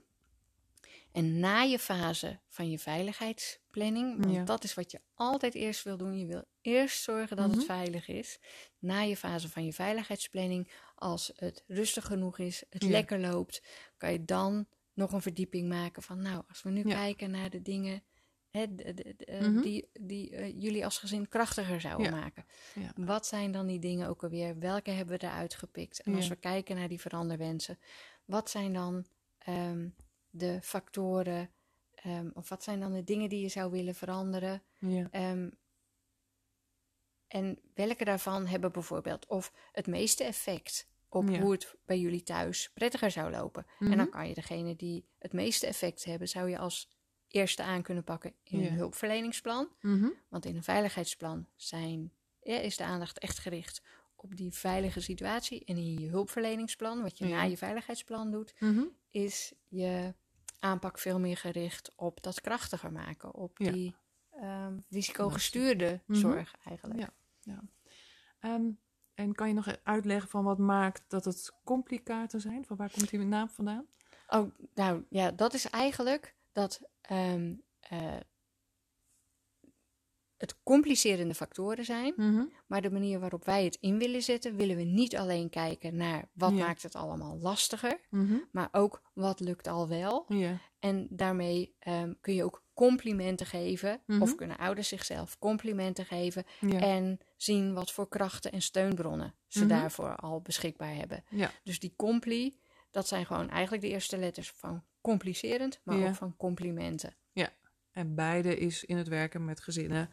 En 1.12 1.40
na 1.40 1.62
je 1.62 1.80
fase 1.80 2.40
van 2.48 2.70
je 2.70 2.80
veiligheidsplanning, 2.80 4.26
want 4.26 4.48
dat 4.48 4.64
is 4.64 4.74
wat 4.74 4.92
je 4.92 5.02
altijd 5.14 5.54
eerst 5.54 5.84
wil 5.84 5.98
doen. 5.98 6.18
Je 6.18 6.26
wil 6.26 6.44
eerst 6.62 7.04
zorgen 7.04 7.38
dat 7.38 7.46
het 7.46 7.56
mhm. 7.56 7.66
veilig 7.66 8.08
is. 8.08 8.40
Na 8.80 9.00
je 9.00 9.18
fase 9.18 9.50
van 9.50 9.66
je 9.66 9.74
veiligheidsplanning, 9.74 10.72
als 10.96 11.32
het 11.36 11.64
rustig 11.68 12.06
genoeg 12.06 12.40
is, 12.40 12.64
het 12.70 12.84
lekker 12.84 13.20
loopt, 13.20 13.64
kan 13.98 14.12
je 14.12 14.26
dan 14.26 14.68
nog 14.94 15.12
een 15.12 15.22
verdieping 15.22 15.70
maken 15.70 16.04
van, 16.04 16.22
nou, 16.22 16.44
als 16.50 16.62
we 16.62 16.70
nu 16.70 16.84
kijken 16.84 17.32
naar 17.32 17.50
de 17.50 17.62
dingen 17.62 18.04
mhm. 18.56 19.62
die, 19.62 19.90
die 20.00 20.32
uh, 20.32 20.62
jullie 20.62 20.86
als 20.86 20.98
gezin 20.98 21.28
krachtiger 21.28 21.82
zouden 21.82 22.12
maken. 22.12 22.46
Ja. 22.74 22.92
Wat 22.96 23.28
zijn 23.28 23.52
dan 23.52 23.68
die 23.68 23.80
dingen 23.80 24.08
ook 24.08 24.24
alweer? 24.24 24.60
Welke 24.60 24.92
hebben 24.92 25.20
we 25.20 25.26
eruit 25.26 25.56
gepikt? 25.56 26.02
En 26.02 26.16
als 26.16 26.28
we 26.28 26.36
kijken 26.36 26.76
naar 26.76 26.88
die 26.88 27.02
veranderwensen, 27.02 27.80
wat 28.26 28.50
zijn 28.50 28.74
dan 28.74 29.06
um, 29.48 29.96
de 30.30 30.60
factoren? 30.62 31.50
Um, 32.06 32.32
of 32.34 32.50
wat 32.50 32.64
zijn 32.64 32.80
dan 32.80 32.94
de 32.94 33.04
dingen 33.04 33.30
die 33.30 33.42
je 33.42 33.50
zou 33.50 33.72
willen 33.72 33.96
veranderen? 33.96 34.62
Um, 35.12 35.58
en 37.28 37.60
welke 37.74 38.06
daarvan 38.06 38.46
hebben 38.46 38.72
bijvoorbeeld 38.72 39.28
of 39.28 39.54
het 39.72 39.88
meeste 39.88 40.24
effect 40.24 40.88
op 41.10 41.30
hoe 41.30 41.52
het 41.52 41.76
bij 41.86 42.00
jullie 42.00 42.24
thuis 42.24 42.72
prettiger 42.74 43.12
zou 43.12 43.32
lopen? 43.32 43.66
En 43.80 43.88
dan 43.88 43.98
mhm. 43.98 44.10
kan 44.10 44.28
je 44.28 44.34
degene 44.34 44.76
die 44.76 45.06
het 45.20 45.34
meeste 45.34 45.68
effect 45.68 46.04
hebben, 46.04 46.28
zou 46.28 46.50
je 46.50 46.58
als 46.58 46.95
eerste 47.36 47.64
aan 47.64 47.82
kunnen 47.82 48.04
pakken 48.04 48.34
in 48.44 48.64
een 48.66 48.74
hulpverleningsplan. 48.74 49.70
Mhm. 49.82 50.10
Want 50.30 50.46
in 50.46 50.56
een 50.56 50.64
veiligheidsplan 50.64 51.48
zijn, 51.56 52.12
ja, 52.42 52.58
is 52.58 52.78
de 52.78 52.84
aandacht 52.84 53.20
echt 53.20 53.40
gericht 53.40 53.82
op 54.16 54.36
die 54.36 54.52
veilige 54.52 55.02
situatie. 55.02 55.66
En 55.66 55.78
in 55.78 56.00
je 56.00 56.10
hulpverleningsplan, 56.10 57.02
wat 57.02 57.18
je 57.18 57.26
na 57.26 57.42
je 57.42 57.58
veiligheidsplan 57.58 58.32
doet, 58.32 58.54
mhm. 58.60 58.84
is 59.10 59.54
je 59.68 60.14
aanpak 60.60 61.00
veel 61.00 61.20
meer 61.20 61.38
gericht 61.38 61.92
op 61.96 62.24
dat 62.24 62.42
krachtiger 62.42 62.92
maken. 62.92 63.34
Op 63.34 63.58
die 63.58 63.96
um, 64.42 64.86
risicogestuurde 64.90 66.02
mhm. 66.06 66.20
zorg 66.20 66.56
eigenlijk. 66.66 67.00
Ja. 67.00 67.10
ja. 67.42 67.64
Ehm, 68.40 68.70
en 69.14 69.36
kan 69.36 69.48
je 69.48 69.54
nog 69.54 69.78
uitleggen 69.84 70.30
van 70.30 70.44
wat 70.44 70.58
maakt 70.58 71.04
dat 71.08 71.26
het 71.26 71.52
complicaten 71.64 72.42
zijn? 72.42 72.66
Van 72.66 72.78
waar 72.78 72.92
komt 72.92 73.10
die 73.10 73.20
naam 73.20 73.50
vandaan? 73.50 73.86
Oh, 74.28 74.52
nou 74.74 75.06
ja, 75.10 75.32
dat 75.32 75.54
is 75.54 75.70
eigenlijk 75.70 76.36
dat 76.56 76.82
um, 77.12 77.64
uh, 77.92 78.20
het 80.38 80.56
complicerende 80.64 81.34
factoren 81.34 81.86
zijn. 81.86 82.14
Mhm. 82.16 82.44
Maar 82.68 82.82
de 82.82 82.92
manier 82.92 83.20
waarop 83.20 83.46
wij 83.46 83.64
het 83.64 83.78
in 83.80 83.98
willen 83.98 84.22
zetten, 84.22 84.56
willen 84.56 84.76
we 84.76 84.84
niet 84.84 85.16
alleen 85.16 85.50
kijken 85.50 85.96
naar 85.96 86.30
wat 86.34 86.54
maakt 86.54 86.84
het 86.84 86.96
allemaal 86.96 87.38
lastiger, 87.38 88.00
mhm. 88.10 88.36
maar 88.52 88.70
ook 88.72 89.02
wat 89.14 89.40
lukt 89.40 89.68
al 89.68 89.88
wel. 89.88 90.26
Ja. 90.28 90.60
En 90.80 91.08
daarmee 91.10 91.76
um, 91.88 92.18
kun 92.22 92.34
je 92.34 92.44
ook 92.44 92.64
complimenten 92.74 93.46
geven, 93.46 94.02
of 94.08 94.16
mhm. 94.16 94.36
kunnen 94.36 94.58
ouders 94.58 94.88
zichzelf 94.88 95.40
complimenten 95.40 96.06
geven 96.06 96.44
en 96.70 97.20
zien 97.38 97.74
wat 97.74 97.92
voor 97.92 98.08
krachten 98.08 98.52
en 98.52 98.62
steunbronnen 98.62 99.36
ze 99.48 99.66
daarvoor 99.66 100.16
al 100.16 100.42
beschikbaar 100.42 100.96
hebben. 100.96 101.24
Dus 101.64 101.80
die 101.80 101.94
compli, 101.96 102.60
dat 102.96 103.08
zijn 103.08 103.26
gewoon 103.26 103.50
eigenlijk 103.50 103.84
de 103.84 103.90
eerste 103.90 104.18
letters 104.18 104.52
van 104.52 104.84
complicerend, 105.02 105.80
maar 105.84 106.08
ook 106.08 106.16
van 106.16 106.36
complimenten. 106.38 107.16
Ja, 107.32 107.54
en 107.92 108.16
beide 108.16 108.58
is 108.58 108.84
in 108.84 108.98
het 108.98 109.08
werken 109.08 109.46
met 109.46 109.62
gezinnen, 109.62 110.10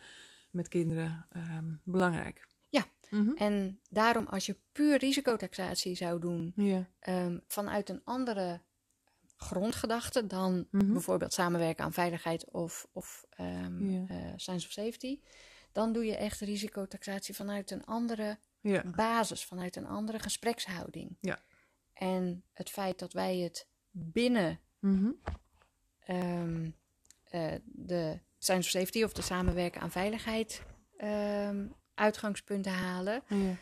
met 0.50 0.68
kinderen 0.68 1.26
um, 1.36 1.80
belangrijk. 1.84 2.46
Ja, 2.68 2.84
mhm. 3.10 3.30
en 3.36 3.80
daarom 3.90 4.26
als 4.26 4.46
je 4.46 4.56
puur 4.72 4.98
risicotaxatie 4.98 5.94
zou 5.94 6.20
doen 6.20 6.52
ja. 6.56 6.88
um, 7.08 7.42
vanuit 7.46 7.88
een 7.88 8.00
andere 8.04 8.60
grondgedachte 9.36 10.26
dan 10.26 10.66
mhm. 10.70 10.92
bijvoorbeeld 10.92 11.32
samenwerken 11.32 11.84
aan 11.84 11.92
veiligheid 11.92 12.50
of, 12.50 12.86
of 12.92 13.26
um, 13.40 13.90
ja. 13.90 14.04
uh, 14.10 14.32
science 14.36 14.66
of 14.66 14.72
safety, 14.72 15.20
dan 15.72 15.92
doe 15.92 16.04
je 16.04 16.16
echt 16.16 16.40
risicotaxatie 16.40 17.34
vanuit 17.34 17.70
een 17.70 17.84
andere 17.84 18.38
ja. 18.60 18.82
basis, 18.96 19.44
vanuit 19.44 19.76
een 19.76 19.86
andere 19.86 20.18
gesprekshouding. 20.18 21.16
Ja. 21.20 21.42
En 21.92 22.44
het 22.52 22.70
feit 22.70 22.98
dat 22.98 23.12
wij 23.12 23.38
het 23.38 23.68
binnen 23.90 24.60
mm 24.78 24.98
-hmm. 24.98 26.74
uh, 27.30 27.54
de 27.64 28.20
science 28.38 28.66
of 28.66 28.80
safety 28.80 29.02
of 29.02 29.12
de 29.12 29.22
samenwerken 29.22 29.80
aan 29.80 29.90
veiligheid 29.90 30.62
um, 30.98 31.74
uitgangspunten 31.94 32.72
halen, 32.72 33.22
ja. 33.28 33.56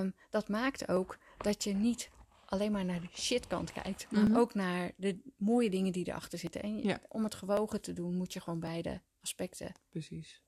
um, 0.00 0.14
dat 0.30 0.48
maakt 0.48 0.88
ook 0.88 1.18
dat 1.38 1.64
je 1.64 1.74
niet 1.74 2.10
alleen 2.46 2.72
maar 2.72 2.84
naar 2.84 3.00
de 3.00 3.08
shitkant 3.12 3.72
kijkt, 3.72 4.06
maar 4.10 4.24
mhm. 4.24 4.36
ook 4.36 4.54
naar 4.54 4.92
de 4.96 5.20
mooie 5.36 5.70
dingen 5.70 5.92
die 5.92 6.08
erachter 6.08 6.38
zitten. 6.38 6.62
En 6.62 6.82
ja. 6.82 7.00
om 7.08 7.24
het 7.24 7.34
gewogen 7.34 7.80
te 7.80 7.92
doen, 7.92 8.16
moet 8.16 8.32
je 8.32 8.40
gewoon 8.40 8.60
beide 8.60 9.00
aspecten 9.20 9.72
Precies. 9.88 10.44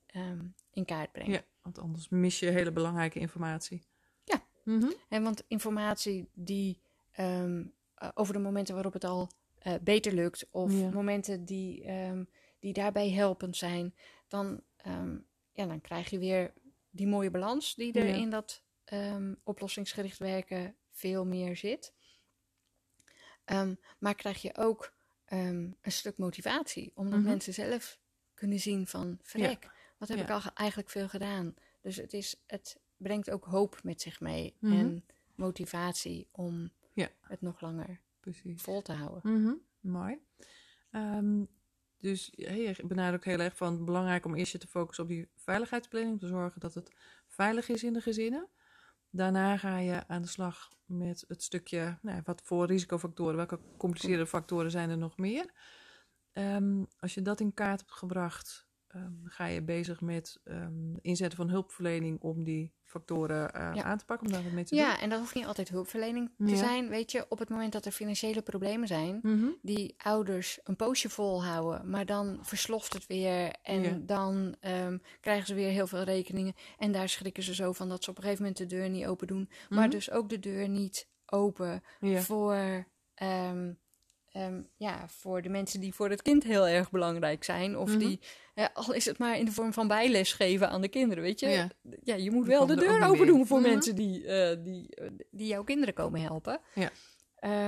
In 0.71 0.85
kaart 0.85 1.11
brengen. 1.11 1.31
Ja, 1.31 1.43
want 1.61 1.79
anders 1.79 2.09
mis 2.09 2.39
je 2.39 2.49
hele 2.49 2.71
belangrijke 2.71 3.19
informatie. 3.19 3.87
Ja, 4.23 4.47
-hmm. 4.63 4.93
en 5.09 5.23
want 5.23 5.43
informatie 5.47 6.29
die 6.33 6.81
um, 7.19 7.73
over 8.13 8.33
de 8.33 8.39
momenten 8.39 8.73
waarop 8.73 8.93
het 8.93 9.03
al 9.03 9.29
uh, 9.67 9.73
beter 9.81 10.13
lukt, 10.13 10.47
of 10.51 10.71
momenten 10.71 11.45
die, 11.45 11.91
um, 11.91 12.29
die 12.59 12.73
daarbij 12.73 13.09
helpend 13.09 13.57
zijn, 13.57 13.95
dan, 14.27 14.61
ja, 15.51 15.65
dan 15.65 15.81
krijg 15.81 16.09
je 16.09 16.19
weer 16.19 16.53
die 16.89 17.07
mooie 17.07 17.31
balans 17.31 17.75
die 17.75 17.93
er 17.93 18.15
in 18.15 18.29
dat 18.29 18.63
oplossingsgericht 19.43 20.17
werken 20.17 20.75
veel 20.91 21.25
meer 21.25 21.55
zit. 21.57 21.93
Maar 23.99 24.15
krijg 24.15 24.41
je 24.41 24.57
ook 24.57 24.93
een 25.25 25.75
stuk 25.81 26.17
motivatie, 26.17 26.91
omdat 26.95 27.19
mhm. 27.19 27.27
mensen 27.27 27.53
zelf 27.53 27.99
kunnen 28.33 28.59
zien 28.59 28.87
van, 28.87 29.19
verrek, 29.21 29.69
wat 29.97 30.07
heb 30.09 30.19
ik 30.19 30.29
al 30.29 30.41
eigenlijk 30.53 30.89
veel 30.89 31.09
gedaan. 31.09 31.55
Dus 31.81 31.95
het, 31.95 32.13
is, 32.13 32.35
het 32.47 32.79
brengt 32.97 33.29
ook 33.29 33.45
hoop 33.45 33.79
met 33.83 34.01
zich 34.01 34.19
mee 34.19 34.55
mhm. 34.59 34.73
en 34.73 35.05
motivatie 35.35 36.27
om 36.31 36.71
ja. 36.99 37.09
het 37.21 37.41
nog 37.41 37.61
langer 37.61 38.01
Precies. 38.19 38.61
vol 38.61 38.81
te 38.81 38.93
houden. 38.93 39.33
Mm 39.33 39.45
-hmm. 39.45 39.61
Mooi. 39.79 40.19
Um, 40.91 41.47
dus 41.97 42.29
je 42.35 42.75
benadrukt 42.87 43.23
heel 43.23 43.39
erg 43.39 43.55
van 43.55 43.85
belangrijk 43.85 44.25
om 44.25 44.35
eerst 44.35 44.51
je 44.51 44.57
te 44.57 44.67
focussen 44.67 45.03
op 45.03 45.09
die 45.09 45.29
veiligheidsplanning, 45.35 46.19
te 46.19 46.27
zorgen 46.27 46.59
dat 46.59 46.73
het 46.73 46.91
veilig 47.27 47.69
is 47.69 47.83
in 47.83 47.93
de 47.93 48.01
gezinnen. 48.01 48.49
Daarna 49.09 49.57
ga 49.57 49.77
je 49.77 50.07
aan 50.07 50.21
de 50.21 50.27
slag 50.27 50.69
met 50.85 51.25
het 51.27 51.43
stukje, 51.43 51.97
nou, 52.01 52.21
wat 52.23 52.41
voor 52.43 52.65
risicofactoren, 52.65 53.35
welke 53.35 53.59
complicerende 53.77 54.27
factoren 54.27 54.71
zijn 54.71 54.89
er 54.89 54.97
nog 54.97 55.17
meer. 55.17 55.53
Um, 56.33 56.87
als 56.99 57.13
je 57.13 57.21
dat 57.21 57.39
in 57.39 57.53
kaart 57.53 57.79
hebt 57.79 57.91
gebracht, 57.91 58.68
um, 58.95 59.21
ga 59.23 59.45
je 59.45 59.61
bezig 59.61 60.01
met 60.01 60.39
um, 60.43 60.97
inzetten 61.01 61.37
van 61.37 61.49
hulpverlening 61.49 62.21
om 62.21 62.43
die 62.43 62.73
factoren 62.83 63.51
uh, 63.55 63.85
aan 63.85 63.97
te 63.97 64.05
pakken, 64.05 64.27
om 64.27 64.33
daar 64.33 64.43
wat 64.43 64.51
mee 64.51 64.63
te 64.63 64.75
ja, 64.75 64.81
doen. 64.81 64.91
Ja, 64.91 65.01
en 65.01 65.09
dat 65.09 65.19
hoeft 65.19 65.35
niet 65.35 65.45
altijd 65.45 65.69
hulpverlening 65.69 66.31
te 66.37 66.55
zijn. 66.55 66.89
Weet 66.89 67.11
je, 67.11 67.25
op 67.29 67.39
het 67.39 67.49
moment 67.49 67.71
dat 67.73 67.85
er 67.85 67.91
financiële 67.91 68.41
problemen 68.41 68.87
zijn, 68.87 69.19
mm 69.21 69.39
-hmm. 69.39 69.57
die 69.61 69.95
ouders 69.97 70.59
een 70.63 70.75
poosje 70.75 71.09
volhouden, 71.09 71.89
maar 71.89 72.05
dan 72.05 72.39
versloft 72.41 72.93
het 72.93 73.07
weer 73.07 73.55
en 73.61 73.81
ja. 73.81 73.97
dan 74.01 74.55
um, 74.61 75.01
krijgen 75.19 75.47
ze 75.47 75.53
weer 75.53 75.69
heel 75.69 75.87
veel 75.87 76.03
rekeningen. 76.03 76.53
En 76.77 76.91
daar 76.91 77.09
schrikken 77.09 77.43
ze 77.43 77.53
zo 77.53 77.71
van 77.71 77.89
dat 77.89 78.03
ze 78.03 78.09
op 78.09 78.17
een 78.17 78.23
gegeven 78.23 78.43
moment 78.43 78.61
de 78.61 78.75
deur 78.75 78.89
niet 78.89 79.05
open 79.05 79.27
doen, 79.27 79.39
mm 79.39 79.47
-hmm. 79.67 79.77
maar 79.77 79.89
dus 79.89 80.11
ook 80.11 80.29
de 80.29 80.39
deur 80.39 80.69
niet 80.69 81.07
open 81.25 81.83
voor 82.01 82.85
Um, 84.33 84.69
ja, 84.77 85.07
voor 85.07 85.41
de 85.41 85.49
mensen 85.49 85.79
die 85.79 85.93
voor 85.93 86.09
het 86.09 86.21
kind 86.21 86.43
heel 86.43 86.67
erg 86.67 86.91
belangrijk 86.91 87.43
zijn. 87.43 87.77
Of 87.77 87.87
mm 87.87 87.99
-hmm. 87.99 88.07
die, 88.07 88.19
ja, 88.59 88.69
al 88.73 88.93
is 88.93 89.05
het 89.05 89.17
maar 89.17 89.37
in 89.37 89.45
de 89.45 89.51
vorm 89.51 89.73
van 89.73 89.87
bijles 89.87 90.33
geven 90.33 90.69
aan 90.69 90.81
de 90.81 90.87
kinderen, 90.87 91.23
weet 91.23 91.39
je. 91.39 91.47
Ja, 91.47 91.69
ja 92.03 92.15
je 92.15 92.31
moet 92.31 92.45
wel 92.45 92.65
de 92.65 92.75
deur 92.75 93.03
open 93.03 93.27
doen 93.27 93.47
voor 93.47 93.57
mm 93.57 93.63
-hmm. 93.63 93.73
mensen 93.73 93.95
die, 93.95 94.23
uh, 94.23 94.63
die, 94.63 94.95
die 95.31 95.47
jouw 95.47 95.63
kinderen 95.63 95.93
komen 95.93 96.21
helpen. 96.21 96.59
Ja. 96.75 96.91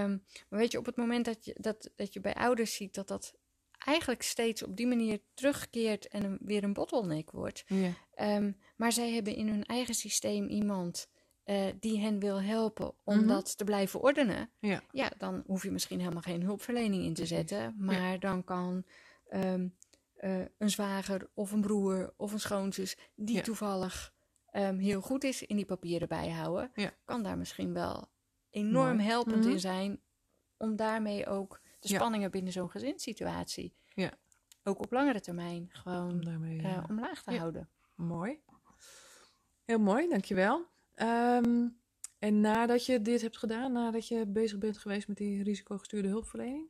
Um, 0.04 0.24
maar 0.50 0.60
weet 0.60 0.72
je, 0.72 0.78
op 0.78 0.86
het 0.86 0.96
moment 0.96 1.26
dat 1.26 1.46
je, 1.46 1.56
dat, 1.60 1.92
dat 1.96 2.14
je 2.14 2.20
bij 2.20 2.34
ouders 2.34 2.74
ziet 2.74 2.94
dat 2.94 3.08
dat 3.08 3.34
eigenlijk 3.78 4.22
steeds 4.22 4.64
op 4.64 4.78
die 4.78 4.88
manier 4.88 5.20
terugkeert 5.34 6.08
en 6.08 6.24
een, 6.24 6.40
weer 6.42 6.64
een 6.64 6.74
bottleneck 6.74 7.32
wordt. 7.32 7.64
Ja. 7.68 8.38
Um, 8.38 8.58
maar 8.76 8.92
zij 8.92 9.12
hebben 9.12 9.36
in 9.36 9.48
hun 9.48 9.64
eigen 9.64 9.94
systeem 9.94 10.48
iemand 10.48 11.10
uh, 11.46 11.66
die 11.80 12.00
hen 12.00 12.20
wil 12.20 12.42
helpen 12.42 12.94
om 13.04 13.14
mm 13.14 13.20
-hmm. 13.20 13.28
dat 13.28 13.58
te 13.58 13.64
blijven 13.64 14.02
ordenen, 14.02 14.52
ja. 14.60 14.82
ja, 14.92 15.12
dan 15.18 15.44
hoef 15.46 15.64
je 15.64 15.72
misschien 15.72 16.00
helemaal 16.00 16.22
geen 16.22 16.44
hulpverlening 16.44 17.04
in 17.04 17.14
te 17.14 17.26
zetten. 17.26 17.76
Maar 17.78 18.12
ja. 18.12 18.18
dan 18.18 18.44
kan 18.44 18.86
um, 19.34 19.76
uh, 20.24 20.46
een 20.58 20.70
zwager 20.70 21.30
of 21.34 21.52
een 21.52 21.62
broer 21.62 22.14
of 22.18 22.32
een 22.32 22.40
schoonzus, 22.40 22.98
die 23.16 23.36
ja. 23.36 23.42
toevallig 23.42 24.14
um, 24.54 24.78
heel 24.78 25.02
goed 25.02 25.24
is 25.24 25.44
in 25.44 25.56
die 25.56 25.66
papieren 25.66 26.08
bijhouden, 26.08 26.72
kan 27.06 27.24
daar 27.24 27.38
misschien 27.38 27.74
wel 27.74 28.10
enorm 28.50 28.96
Mooi. 28.96 29.08
helpend 29.08 29.36
mm 29.36 29.42
-hmm. 29.42 29.52
in 29.52 29.60
zijn 29.60 30.02
om 30.58 30.76
daarmee 30.76 31.28
ook 31.28 31.62
de 31.80 31.88
spanningen 31.88 32.32
binnen 32.32 32.54
zo'n 32.54 32.70
gezinssituatie, 32.70 33.76
ook 34.64 34.80
op 34.80 34.92
langere 34.92 35.20
termijn, 35.20 35.70
gewoon 35.72 36.22
daarmee, 36.22 36.62
uh, 36.62 36.84
omlaag 36.90 37.24
te 37.24 37.38
houden. 37.38 37.70
Mooi. 37.96 38.40
Heel 39.66 39.80
mooi, 39.80 40.10
dankjewel. 40.10 40.66
Um, 40.96 41.80
en 42.20 42.42
nadat 42.42 42.86
je 42.86 43.02
dit 43.02 43.22
hebt 43.22 43.38
gedaan, 43.38 43.72
nadat 43.72 44.08
je 44.08 44.26
bezig 44.28 44.58
bent 44.58 44.78
geweest 44.78 45.08
met 45.08 45.18
die 45.18 45.44
risicogestuurde 45.44 46.08
hulpverlening? 46.08 46.70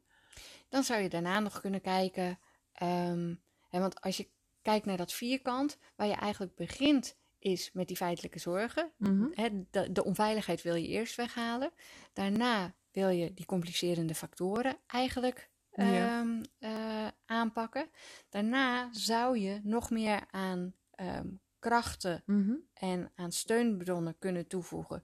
Dan 0.70 0.84
zou 0.84 1.02
je 1.02 1.10
daarna 1.10 1.40
nog 1.40 1.62
kunnen 1.62 1.82
kijken. 1.82 2.40
Um, 2.84 3.42
hè, 3.70 3.80
want 3.80 4.02
als 4.02 4.18
je 4.18 4.30
kijkt 4.62 4.86
naar 4.86 4.98
dat 4.98 5.14
vierkant, 5.14 5.78
waar 5.96 6.08
je 6.08 6.14
eigenlijk 6.14 6.56
begint, 6.56 7.18
is 7.40 7.72
met 7.74 7.88
die 7.88 7.98
feitelijke 7.98 8.40
zorgen. 8.40 8.92
Mm 8.98 9.08
-hmm. 9.08 9.32
hè, 9.34 9.50
de, 9.70 9.92
de 9.92 10.04
onveiligheid 10.04 10.62
wil 10.62 10.76
je 10.76 10.88
eerst 10.88 11.16
weghalen. 11.16 11.72
Daarna 12.14 12.76
wil 12.92 13.10
je 13.10 13.34
die 13.34 13.46
complicerende 13.46 14.16
factoren 14.16 14.78
eigenlijk 14.88 15.50
ja. 15.72 16.20
um, 16.20 16.42
uh, 16.60 17.08
aanpakken. 17.26 17.90
Daarna 18.30 18.94
zou 18.94 19.38
je 19.38 19.60
nog 19.64 19.90
meer 19.90 20.24
aan 20.32 20.74
ehm, 20.92 21.28
krachten 21.60 22.24
mhm. 22.26 22.54
en 22.74 23.12
aan 23.16 23.32
steunbronnen 23.32 24.18
kunnen 24.20 24.48
toevoegen. 24.48 25.04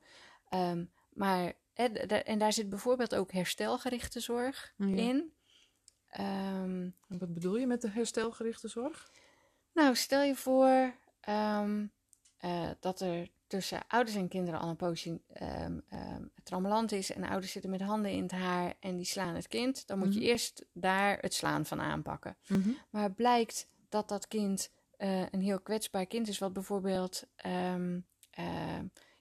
Ehm, 0.50 0.86
maar 1.10 1.54
en 2.24 2.38
daar 2.38 2.54
zit 2.54 2.70
bijvoorbeeld 2.70 3.16
ook 3.16 3.32
herstelgerichte 3.32 4.20
zorg 4.20 4.74
in. 4.78 5.34
Um, 6.20 6.96
wat 7.08 7.34
bedoel 7.34 7.58
je 7.58 7.68
met 7.68 7.82
de 7.82 7.90
herstelgerichte 7.90 8.68
zorg? 8.68 9.12
Nou, 9.74 9.96
stel 9.96 10.22
je 10.22 10.36
voor 10.36 10.94
um, 11.30 11.92
uh, 12.46 12.70
dat 12.80 13.02
er 13.02 13.28
tussen 13.48 13.88
ouders 13.88 14.16
en 14.16 14.28
kinderen 14.28 14.60
al 14.60 14.70
een 14.70 14.76
poosje 14.76 15.20
um, 15.42 15.84
trammeland 16.44 16.92
is 16.92 17.12
en 17.12 17.24
ouders 17.24 17.52
zitten 17.52 17.72
met 17.72 17.82
handen 17.82 18.12
in 18.12 18.22
het 18.22 18.32
haar 18.32 18.74
en 18.80 18.96
die 18.96 19.06
slaan 19.06 19.36
het 19.36 19.48
kind, 19.48 19.88
dan 19.88 19.98
moet 20.00 20.14
je 20.14 20.20
mhm. 20.20 20.30
eerst 20.30 20.66
daar 20.74 21.18
het 21.22 21.34
slaan 21.34 21.66
van 21.66 21.82
aanpakken. 21.82 22.38
Mhm. 22.48 22.70
Maar 22.90 23.12
blijkt 23.12 23.68
dat 23.90 24.10
dat 24.10 24.28
kind 24.28 24.72
uh, 24.98 25.22
een 25.32 25.42
heel 25.42 25.60
kwetsbaar 25.60 26.06
kind 26.06 26.28
is, 26.28 26.38
wat 26.38 26.54
bijvoorbeeld 26.54 27.24
uh, 27.46 28.00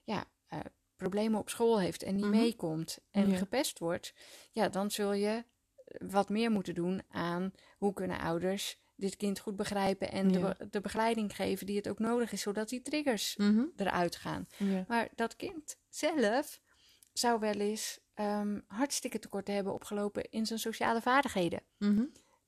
ja, 0.03 0.25
uh, 0.53 0.59
problemen 0.95 1.39
op 1.39 1.49
school 1.49 1.79
heeft 1.79 2.03
en 2.03 2.15
niet 2.15 2.25
mhm. 2.25 2.37
meekomt 2.37 2.99
en 3.11 3.35
gepest 3.35 3.79
wordt, 3.79 4.13
ja, 4.51 4.69
dan 4.69 4.91
zul 4.91 5.13
je 5.13 5.43
wat 5.87 6.29
meer 6.29 6.51
moeten 6.51 6.75
doen 6.75 7.01
aan 7.09 7.51
hoe 7.77 7.93
kunnen 7.93 8.19
ouders 8.19 8.79
dit 8.95 9.15
kind 9.15 9.39
goed 9.39 9.55
begrijpen 9.55 10.11
en 10.11 10.31
de, 10.31 10.55
de, 10.71 10.81
begeleiding 10.81 11.35
geven 11.35 11.65
die 11.65 11.75
het 11.75 11.89
ook 11.89 11.99
nodig 11.99 12.31
is, 12.31 12.41
zodat 12.41 12.69
die 12.69 12.81
triggers 12.81 13.35
mhm. 13.35 13.63
eruit 13.75 14.15
gaan. 14.15 14.47
Maar 14.87 15.09
dat 15.15 15.35
kind 15.35 15.77
zelf 15.89 16.61
zou 17.13 17.39
wel 17.39 17.53
eens 17.53 17.99
um, 18.15 18.63
hartstikke 18.67 19.19
tekort 19.19 19.47
hebben 19.47 19.73
opgelopen 19.73 20.31
in 20.31 20.45
zijn 20.45 20.59
sociale 20.59 21.01
vaardigheden. 21.01 21.61
Mhm. 21.77 22.03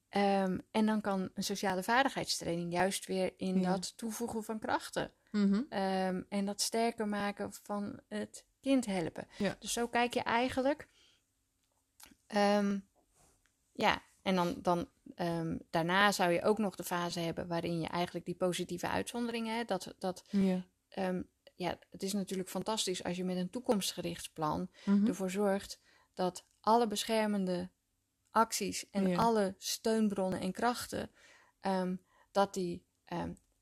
Ehm, 0.09 0.57
en 0.71 0.85
dan 0.85 1.01
kan 1.01 1.29
een 1.33 1.43
sociale 1.43 1.83
vaardigheidstraining 1.83 2.71
juist 2.71 3.05
weer 3.05 3.33
in 3.37 3.61
dat 3.61 3.97
toevoegen 3.97 4.43
van 4.43 4.59
krachten 4.59 5.11
mhm. 5.31 5.61
ehm, 5.69 6.21
en 6.29 6.45
dat 6.45 6.61
sterker 6.61 7.07
maken 7.07 7.53
van 7.63 7.99
het 8.07 8.45
kind 8.61 8.85
helpen. 8.85 9.27
Dus 9.59 9.73
zo 9.73 9.87
kijk 9.87 10.13
je 10.13 10.21
eigenlijk. 10.21 10.87
Ja, 13.79 14.01
en 14.21 14.35
dan, 14.35 14.55
dan 14.61 14.89
um, 15.15 15.59
daarna 15.69 16.11
zou 16.11 16.31
je 16.31 16.43
ook 16.43 16.57
nog 16.57 16.75
de 16.75 16.83
fase 16.83 17.19
hebben 17.19 17.47
waarin 17.47 17.79
je 17.79 17.87
eigenlijk 17.87 18.25
die 18.25 18.35
positieve 18.35 18.87
uitzonderingen 18.87 19.55
hebt. 19.55 19.69
Dat, 19.69 19.95
dat, 19.99 20.23
ja. 20.29 20.65
Um, 20.97 21.29
ja, 21.55 21.79
het 21.89 22.03
is 22.03 22.13
natuurlijk 22.13 22.49
fantastisch 22.49 23.03
als 23.03 23.17
je 23.17 23.23
met 23.23 23.37
een 23.37 23.49
toekomstgericht 23.49 24.33
plan 24.33 24.69
mm 24.85 25.07
ervoor 25.07 25.29
zorgt 25.29 25.79
dat 26.13 26.45
alle 26.59 26.87
beschermende 26.87 27.69
acties 28.31 28.89
en 28.89 29.17
alle 29.17 29.55
steunbronnen 29.57 30.39
en 30.39 30.51
krachten, 30.51 31.11
um, 31.61 32.01
dat 32.31 32.53
die 32.53 32.85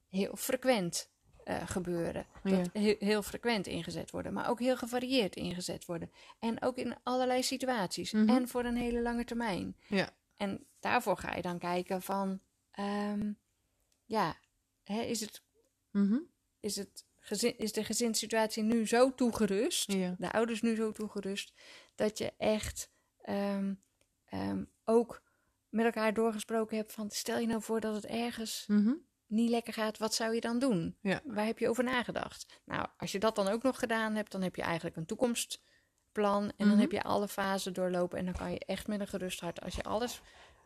heel 0.10 0.36
frequent 0.36 1.10
uh, 1.50 1.68
gebeuren. 1.68 2.26
Dat 2.44 2.70
heel, 2.74 2.96
heel, 3.00 3.22
frequent 3.22 3.68
ingezet 3.68 4.12
worden, 4.12 4.34
maar 4.34 4.50
ook 4.50 4.60
heel 4.60 4.78
gevarieerd 4.78 5.36
ingezet 5.36 5.86
worden. 5.86 6.12
En 6.40 6.62
ook 6.62 6.78
in 6.78 6.96
allerlei 7.04 7.44
situaties 7.44 8.12
mhm. 8.12 8.30
en 8.30 8.48
voor 8.48 8.66
een 8.66 8.76
hele 8.76 9.02
lange 9.02 9.24
termijn. 9.24 9.76
Ja. 9.88 10.10
En 10.36 10.66
daarvoor 10.80 11.18
ga 11.18 11.36
je 11.36 11.42
dan 11.42 11.60
kijken 11.60 12.02
van, 12.02 12.40
um, 12.80 13.38
ja, 14.06 14.38
hè, 14.84 15.02
is, 15.02 15.20
het, 15.20 15.44
mm 15.92 16.30
is, 16.60 16.76
het 16.76 17.06
gezin, 17.20 17.58
is 17.58 17.72
de 17.72 17.84
gezinssituatie 17.84 18.64
nu 18.64 18.88
zo 18.88 19.14
toegerust, 19.14 19.92
de 19.92 20.32
ouders 20.32 20.62
nu 20.62 20.76
zo 20.76 20.92
toegerust, 20.92 21.54
dat 21.96 22.18
je 22.18 22.34
echt 22.38 22.92
um, 23.30 23.82
um, 24.34 24.70
ook 24.84 25.22
met 25.70 25.86
elkaar 25.86 26.14
doorgesproken 26.14 26.78
hebt 26.78 26.94
van, 26.94 27.10
stel 27.10 27.40
je 27.40 27.48
nou 27.48 27.62
voor 27.62 27.80
dat 27.80 27.96
het 27.96 28.06
ergens 28.06 28.66
mm 28.68 29.07
niet 29.28 29.50
lekker 29.50 29.74
gaat, 29.74 29.98
wat 29.98 30.14
zou 30.14 30.34
je 30.34 30.42
dan 30.42 30.60
doen? 30.60 30.98
Ja. 31.02 31.22
Waar 31.26 31.46
heb 31.46 31.60
je 31.60 31.70
over 31.70 31.84
nagedacht? 31.84 32.62
Nou, 32.66 32.88
als 32.98 33.12
je 33.12 33.20
dat 33.20 33.36
dan 33.36 33.48
ook 33.48 33.64
nog 33.64 33.80
gedaan 33.80 34.16
hebt, 34.16 34.32
dan 34.32 34.42
heb 34.42 34.56
je 34.56 34.62
eigenlijk 34.62 34.96
een 34.96 35.06
toekomst 35.06 35.62
plan. 36.12 36.44
En 36.44 36.54
dan 36.58 36.68
mhm. 36.68 36.80
heb 36.80 36.92
je 36.92 37.04
alle 37.04 37.28
fasen 37.28 37.74
doorlopen. 37.74 38.18
En 38.18 38.26
dan 38.26 38.34
kan 38.34 38.52
je 38.52 38.60
echt 38.66 38.88
met 38.88 39.00
een 39.00 39.08
gerust 39.08 39.40
hart, 39.40 39.62
als 39.62 39.76
je 39.76 39.84
alles 39.84 40.22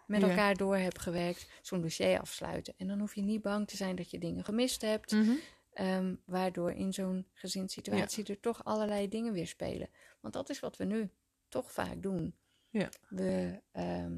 met 0.08 0.24
elkaar 0.24 0.56
door 0.56 0.78
hebt 0.78 1.00
gewerkt, 1.00 1.48
zo'n 1.62 1.82
dossier 1.82 2.20
afsluiten. 2.20 2.74
En 2.78 2.88
dan 2.88 3.00
hoef 3.00 3.16
je 3.16 3.22
niet 3.22 3.42
bang 3.42 3.68
te 3.68 3.76
zijn 3.76 3.96
dat 3.96 4.12
je 4.12 4.20
dingen 4.20 4.44
gemist 4.44 4.82
hebt. 4.82 5.12
Mhm. 5.12 5.32
Ehm, 5.74 6.16
waardoor 6.26 6.72
in 6.72 6.94
zo'n 6.94 7.28
gezinssituatie 7.34 8.26
er 8.26 8.40
toch 8.40 8.64
allerlei 8.64 9.08
dingen 9.08 9.34
weer 9.34 9.48
spelen. 9.48 9.90
Want 10.20 10.34
dat 10.34 10.50
is 10.50 10.60
wat 10.60 10.78
we 10.78 10.84
nu 10.84 11.10
toch 11.48 11.72
vaak 11.72 12.02
doen. 12.02 12.36
Ja. 12.70 12.90
We, 13.10 13.62
ehm, 13.72 14.18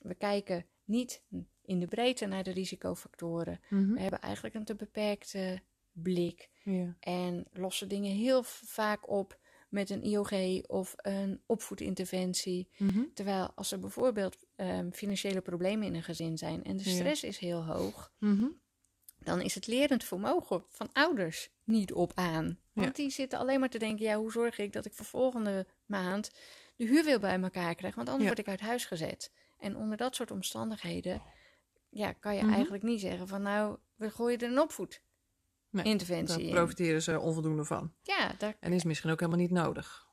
we 0.00 0.14
kijken 0.14 0.66
niet 0.90 1.22
in 1.62 1.80
de 1.80 1.86
breedte 1.86 2.26
naar 2.26 2.42
de 2.42 2.52
risicofactoren. 2.52 3.60
Mhm. 3.68 3.92
We 3.92 4.00
hebben 4.00 4.20
eigenlijk 4.20 4.54
een 4.54 4.64
te 4.64 4.74
beperkte 4.74 5.62
blik. 5.92 6.48
Ja. 6.62 6.96
En 7.00 7.46
lossen 7.52 7.88
dingen 7.88 8.16
heel 8.16 8.42
vaak 8.42 9.10
op 9.10 9.38
met 9.68 9.90
een 9.90 10.02
IOG 10.02 10.62
of 10.66 10.94
een 10.96 11.42
opvoedinterventie. 11.46 12.68
Mhm. 12.76 13.02
Terwijl 13.14 13.52
als 13.54 13.72
er 13.72 13.78
bijvoorbeeld 13.78 14.36
um, 14.56 14.92
financiële 14.92 15.40
problemen 15.40 15.86
in 15.86 15.94
een 15.94 16.02
gezin 16.02 16.38
zijn 16.38 16.64
en 16.64 16.76
de 16.76 16.88
stress 16.88 17.24
is 17.24 17.38
heel 17.38 17.64
hoog, 17.64 18.12
mhm. 18.18 18.46
dan 19.18 19.40
is 19.40 19.54
het 19.54 19.66
lerend 19.66 20.04
vermogen 20.04 20.64
van 20.68 20.92
ouders 20.92 21.50
niet 21.64 21.92
op 21.92 22.12
aan. 22.14 22.58
Want 22.72 22.96
die 22.96 23.10
zitten 23.10 23.38
alleen 23.38 23.60
maar 23.60 23.68
te 23.68 23.78
denken: 23.78 24.04
ja, 24.04 24.16
hoe 24.16 24.32
zorg 24.32 24.58
ik 24.58 24.72
dat 24.72 24.84
ik 24.84 24.92
voor 24.92 25.06
volgende 25.06 25.66
maand 25.86 26.30
de 26.76 26.84
huur 26.84 27.04
weer 27.04 27.20
bij 27.20 27.40
elkaar 27.40 27.74
krijg? 27.74 27.94
Want 27.94 28.08
anders 28.08 28.26
word 28.26 28.38
ik 28.38 28.48
uit 28.48 28.60
huis 28.60 28.84
gezet. 28.84 29.32
En 29.60 29.76
onder 29.76 29.96
dat 29.96 30.14
soort 30.14 30.30
omstandigheden 30.30 31.22
ja, 31.88 32.12
kan 32.12 32.36
je 32.36 32.42
mhm. 32.42 32.52
eigenlijk 32.52 32.82
niet 32.82 33.00
zeggen 33.00 33.28
van 33.28 33.42
nou, 33.42 33.76
we 33.94 34.10
gooien 34.10 34.38
er 34.38 34.50
een 34.50 34.60
opvoed 34.60 35.02
nee, 35.70 35.84
interventie 35.84 36.44
Daar 36.44 36.54
profiteren 36.54 37.02
ze 37.02 37.20
onvoldoende 37.20 37.64
van. 37.64 37.92
Ja, 38.02 38.34
daar... 38.38 38.56
En 38.60 38.72
is 38.72 38.84
misschien 38.84 39.10
ook 39.10 39.20
helemaal 39.20 39.40
niet 39.40 39.50
nodig. 39.50 40.08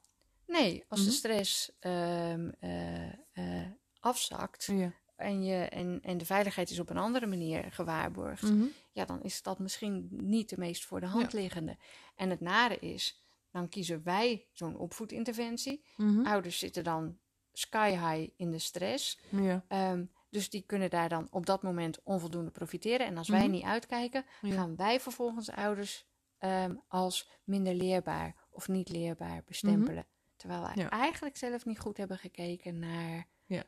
Nee, 0.46 0.84
als 0.88 1.00
de 1.00 1.06
mhm. 1.06 1.16
stress 1.16 1.72
um, 1.80 2.54
uh, 2.62 3.14
uh, 3.34 3.68
afzakt 4.00 4.66
ja. 4.66 4.94
en, 5.16 5.44
je, 5.44 5.56
en, 5.56 6.00
en 6.02 6.18
de 6.18 6.26
veiligheid 6.26 6.70
is 6.70 6.80
op 6.80 6.90
een 6.90 6.98
andere 6.98 7.28
manier 7.28 7.72
gewaarborgd, 7.72 8.42
mhm. 8.42 8.66
ja, 8.92 9.06
dan 9.06 9.22
is 9.22 9.42
dat 9.42 9.60
misschien 9.60 10.08
niet 10.12 10.50
de 10.50 10.58
meest 10.58 10.86
voor 10.86 11.00
de 11.00 11.06
hand 11.06 11.34
liggende. 11.34 11.78
En 12.16 12.30
het 12.30 12.40
nare 12.40 12.80
is, 12.80 13.22
dan 13.52 13.70
kiezen 13.70 14.04
wij 14.04 14.48
zo'n 14.52 14.78
opvoedinterventie. 14.78 15.84
Mm 15.96 16.26
Ouders 16.26 16.60
zitten 16.60 16.84
dan 16.84 17.18
sky 17.58 17.90
high 17.90 18.30
in 18.36 18.52
de 18.52 18.60
stress. 18.60 19.20
Ja. 19.30 19.92
Um, 19.92 20.12
dus 20.30 20.50
die 20.50 20.64
kunnen 20.66 20.90
daar 20.90 21.10
dan 21.10 21.28
op 21.32 21.46
dat 21.46 21.64
moment 21.64 22.04
onvoldoende 22.04 22.52
profiteren. 22.52 23.06
En 23.06 23.18
als 23.18 23.28
wij 23.28 23.44
mhm. 23.44 23.52
niet 23.52 23.64
uitkijken, 23.64 24.26
gaan 24.42 24.76
wij 24.76 25.00
vervolgens 25.00 25.52
ouders 25.52 26.06
ehm, 26.38 26.76
als 26.88 27.30
minder 27.44 27.74
leerbaar 27.74 28.36
of 28.50 28.68
niet 28.68 28.90
leerbaar 28.90 29.42
bestempelen. 29.46 30.06
Mhm. 30.08 30.36
Terwijl 30.36 30.62
wij 30.62 30.88
eigenlijk 30.90 31.38
zelf 31.38 31.66
niet 31.66 31.80
goed 31.80 31.98
hebben 31.98 32.18
gekeken 32.18 32.80
naar. 32.80 33.28
Ja, 33.46 33.64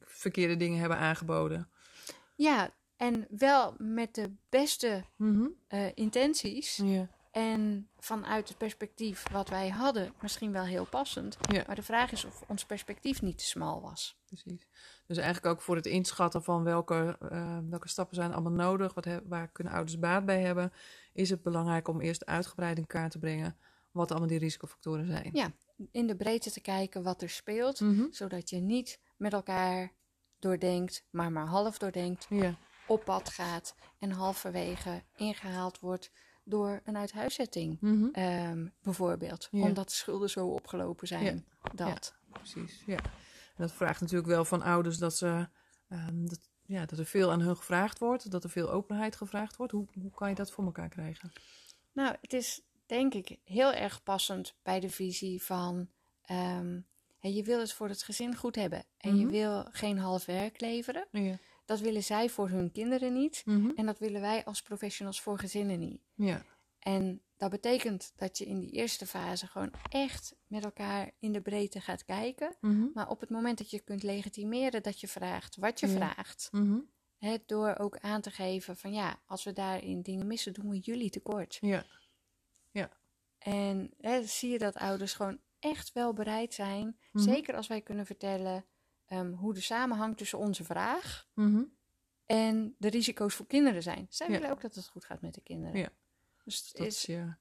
verkeerde 0.00 0.56
dingen 0.56 0.78
hebben 0.78 0.98
aangeboden. 0.98 1.70
Ja, 2.36 2.74
en 2.96 3.26
wel 3.30 3.74
met 3.78 4.14
de 4.14 4.32
beste 4.48 5.04
mhm. 5.16 5.46
eh, 5.68 5.86
intenties. 5.94 6.76
Ja. 6.76 7.08
En 7.30 7.88
vanuit 7.98 8.48
het 8.48 8.58
perspectief 8.58 9.28
wat 9.32 9.48
wij 9.48 9.68
hadden, 9.68 10.12
misschien 10.20 10.52
wel 10.52 10.64
heel 10.64 10.84
passend. 10.84 11.36
Maar 11.66 11.74
de 11.74 11.82
vraag 11.82 12.12
is 12.12 12.24
of 12.24 12.44
ons 12.48 12.64
perspectief 12.64 13.22
niet 13.22 13.38
te 13.38 13.44
smal 13.44 13.80
was. 13.80 14.18
Precies. 14.26 14.68
Dus 15.06 15.16
eigenlijk 15.16 15.46
ook 15.46 15.60
voor 15.60 15.76
het 15.76 15.86
inschatten 15.86 16.42
van 16.42 16.64
welke, 16.64 17.18
uh, 17.32 17.58
welke 17.70 17.88
stappen 17.88 18.16
zijn 18.16 18.32
allemaal 18.32 18.52
nodig, 18.52 18.94
wat 18.94 19.06
waar 19.24 19.48
kunnen 19.48 19.72
ouders 19.72 19.98
baat 19.98 20.24
bij 20.24 20.40
hebben, 20.40 20.72
is 21.12 21.30
het 21.30 21.42
belangrijk 21.42 21.88
om 21.88 22.00
eerst 22.00 22.26
uitgebreid 22.26 22.78
in 22.78 22.86
kaart 22.86 23.10
te 23.10 23.18
brengen 23.18 23.56
wat 23.90 24.10
allemaal 24.10 24.28
die 24.28 24.38
risicofactoren 24.38 25.06
zijn. 25.06 25.30
Ja, 25.32 25.52
in 25.90 26.06
de 26.06 26.16
breedte 26.16 26.50
te 26.50 26.60
kijken 26.60 27.02
wat 27.02 27.22
er 27.22 27.30
speelt, 27.30 27.80
mhm. 27.80 28.04
zodat 28.10 28.50
je 28.50 28.56
niet 28.56 29.00
met 29.16 29.32
elkaar 29.32 29.92
doordenkt, 30.38 31.06
maar 31.10 31.32
maar 31.32 31.46
half 31.46 31.78
doordenkt, 31.78 32.26
ja. 32.28 32.54
op 32.86 33.04
pad 33.04 33.28
gaat 33.28 33.74
en 33.98 34.10
halverwege 34.10 35.02
ingehaald 35.16 35.80
wordt 35.80 36.10
door 36.44 36.80
een 36.84 36.96
uithuiszetting, 36.96 37.80
mm 37.80 38.72
bijvoorbeeld. 38.82 39.48
Omdat 39.52 39.88
de 39.88 39.94
schulden 39.94 40.30
zo 40.30 40.46
opgelopen 40.46 41.06
zijn. 41.06 41.46
Dat. 41.74 42.14
Ja, 42.32 42.38
precies, 42.38 42.82
ja. 42.86 42.96
En 42.96 43.66
dat 43.66 43.72
vraagt 43.72 44.00
natuurlijk 44.00 44.28
wel 44.28 44.44
van 44.44 44.62
ouders 44.62 44.98
dat, 44.98 45.16
ze, 45.16 45.48
um, 45.88 46.28
dat, 46.28 46.40
ja, 46.66 46.86
dat 46.86 46.98
er 46.98 47.06
veel 47.06 47.30
aan 47.30 47.40
hun 47.40 47.56
gevraagd 47.56 47.98
wordt. 47.98 48.30
Dat 48.30 48.44
er 48.44 48.50
veel 48.50 48.70
openheid 48.70 49.16
gevraagd 49.16 49.56
wordt. 49.56 49.72
Hoe, 49.72 49.86
hoe 50.00 50.10
kan 50.10 50.28
je 50.28 50.34
dat 50.34 50.50
voor 50.50 50.64
elkaar 50.64 50.88
krijgen? 50.88 51.32
Nou, 51.92 52.16
het 52.20 52.32
is 52.32 52.60
denk 52.86 53.14
ik 53.14 53.38
heel 53.44 53.72
erg 53.72 54.02
passend 54.02 54.54
bij 54.62 54.80
de 54.80 54.90
visie 54.90 55.42
van... 55.42 55.88
Um, 56.30 56.88
je 57.20 57.42
wil 57.42 57.58
het 57.58 57.72
voor 57.72 57.88
het 57.88 58.02
gezin 58.02 58.36
goed 58.36 58.54
hebben. 58.54 58.84
En 58.96 59.16
je 59.16 59.24
mhm. 59.24 59.32
wil 59.32 59.66
geen 59.70 59.98
half 59.98 60.24
werk 60.24 60.60
leveren. 60.60 61.06
Ja. 61.10 61.38
Dat 61.70 61.80
willen 61.80 62.02
zij 62.02 62.28
voor 62.28 62.48
hun 62.48 62.72
kinderen 62.72 63.12
niet. 63.12 63.42
Mhm. 63.44 63.70
En 63.74 63.86
dat 63.86 63.98
willen 63.98 64.20
wij 64.20 64.44
als 64.44 64.62
professionals 64.62 65.20
voor 65.20 65.38
gezinnen 65.38 65.78
niet. 65.78 66.00
Ja. 66.14 66.44
En 66.78 67.22
dat 67.36 67.50
betekent 67.50 68.12
dat 68.16 68.38
je 68.38 68.44
in 68.46 68.58
die 68.58 68.70
eerste 68.70 69.06
fase 69.06 69.46
gewoon 69.46 69.72
echt 69.90 70.34
met 70.46 70.64
elkaar 70.64 71.10
in 71.18 71.32
de 71.32 71.40
breedte 71.40 71.80
gaat 71.80 72.04
kijken. 72.04 72.56
Mhm. 72.60 72.86
Maar 72.94 73.08
op 73.08 73.20
het 73.20 73.30
moment 73.30 73.58
dat 73.58 73.70
je 73.70 73.80
kunt 73.80 74.02
legitimeren 74.02 74.82
dat 74.82 75.00
je 75.00 75.08
vraagt 75.08 75.56
wat 75.56 75.80
je 75.80 75.86
Ja. 75.86 75.92
vraagt, 75.94 76.48
Mhm. 76.52 76.78
hè, 77.18 77.36
door 77.46 77.76
ook 77.78 77.98
aan 77.98 78.20
te 78.20 78.30
geven 78.30 78.76
van 78.76 78.92
ja, 78.92 79.20
als 79.26 79.44
we 79.44 79.52
daarin 79.52 80.02
dingen 80.02 80.26
missen, 80.26 80.52
doen 80.52 80.68
we 80.70 80.78
jullie 80.78 81.10
tekort. 81.10 81.58
Ja. 81.60 81.84
En 83.38 83.90
hè, 84.00 84.22
zie 84.26 84.50
je 84.50 84.58
dat 84.58 84.76
ouders 84.76 85.12
gewoon 85.12 85.40
echt 85.58 85.92
wel 85.92 86.12
bereid 86.12 86.54
zijn, 86.54 86.98
Mhm. 87.12 87.24
zeker 87.24 87.54
als 87.54 87.66
wij 87.66 87.80
kunnen 87.80 88.06
vertellen 88.06 88.64
ehm, 89.10 89.32
hoe 89.32 89.54
de 89.54 89.60
samenhang 89.60 90.16
tussen 90.16 90.38
onze 90.38 90.64
vraag 90.64 91.28
Mhm. 91.34 91.62
en 92.26 92.74
de 92.78 92.88
risico's 92.88 93.34
voor 93.34 93.46
kinderen 93.46 93.82
zijn. 93.82 94.06
Zij 94.10 94.26
Ja. 94.26 94.32
willen 94.32 94.50
ook 94.50 94.60
dat 94.60 94.74
het 94.74 94.88
goed 94.88 95.04
gaat 95.04 95.20
met 95.20 95.34
de 95.34 95.40
kinderen. 95.40 95.78
Ja. 95.80 95.88
Dus 96.44 96.58
het 96.66 96.76
Dat 96.76 96.86
is, 96.86 97.02
je 97.02 97.34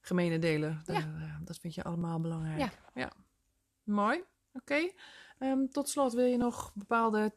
gemene 0.00 0.38
delen. 0.38 0.82
Ja. 0.86 0.94
Eh, 0.94 1.36
Dat 1.44 1.58
vind 1.58 1.74
je 1.74 1.82
allemaal 1.84 2.20
belangrijk. 2.20 2.78
Ja. 2.94 3.12
Mooi. 3.82 4.22
Oké. 4.52 4.90
Ehm, 5.38 5.66
tot 5.66 5.88
slot 5.88 6.12
wil 6.12 6.24
je 6.24 6.36
nog 6.36 6.72
bepaalde 6.74 7.34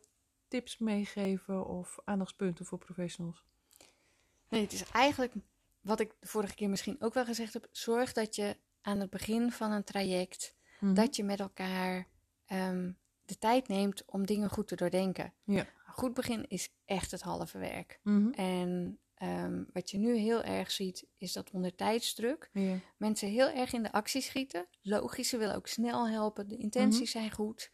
tips 0.47 0.77
meegeven 0.77 1.65
of 1.65 1.99
aandachtspunten 2.03 2.65
voor 2.65 2.77
professionals? 2.77 3.45
Nee, 4.49 4.62
het 4.62 4.71
is 4.73 4.84
eigenlijk 4.91 5.34
wat 5.81 5.99
ik 5.99 6.13
de 6.19 6.27
vorige 6.27 6.55
keer 6.55 6.69
misschien 6.69 7.01
ook 7.01 7.13
wel 7.13 7.25
gezegd 7.25 7.53
heb. 7.53 7.67
Zorg 7.71 8.13
dat 8.13 8.36
je 8.36 8.57
aan 8.81 8.99
het 8.99 9.10
begin 9.10 9.51
van 9.51 9.71
een 9.71 9.84
traject, 9.84 10.55
Mhm. 10.79 10.93
dat 10.93 11.15
je 11.15 11.23
met 11.23 11.39
elkaar 11.39 12.07
ehm, 12.45 12.91
de 13.32 13.38
tijd 13.38 13.67
neemt 13.67 14.04
om 14.06 14.26
dingen 14.26 14.50
goed 14.50 14.67
te 14.67 14.76
doordenken. 14.76 15.34
Ja. 15.44 15.60
Een 15.88 15.94
goed 15.94 16.13
begin 16.13 16.48
is 16.48 16.70
echt 16.86 17.12
het 17.12 17.22
halve 17.22 17.58
werk. 17.58 18.00
Mhm. 18.04 18.30
En 18.32 19.00
ehm, 19.13 19.63
wat 19.74 19.89
je 19.91 19.98
nu 19.98 20.15
heel 20.15 20.44
erg 20.44 20.72
ziet, 20.72 21.06
is 21.17 21.34
dat 21.34 21.52
onder 21.52 21.76
tijdsdruk 21.76 22.50
Ja. 22.54 22.80
mensen 22.98 23.30
heel 23.30 23.50
erg 23.50 23.74
in 23.74 23.84
de 23.84 23.91
actie 23.91 24.22
schieten. 24.22 24.67
Logisch, 24.82 25.30
ze 25.30 25.38
willen 25.38 25.56
ook 25.56 25.67
snel 25.67 26.10
helpen, 26.10 26.48
de 26.48 26.58
intenties 26.58 27.12
zijn 27.12 27.32
goed. 27.32 27.72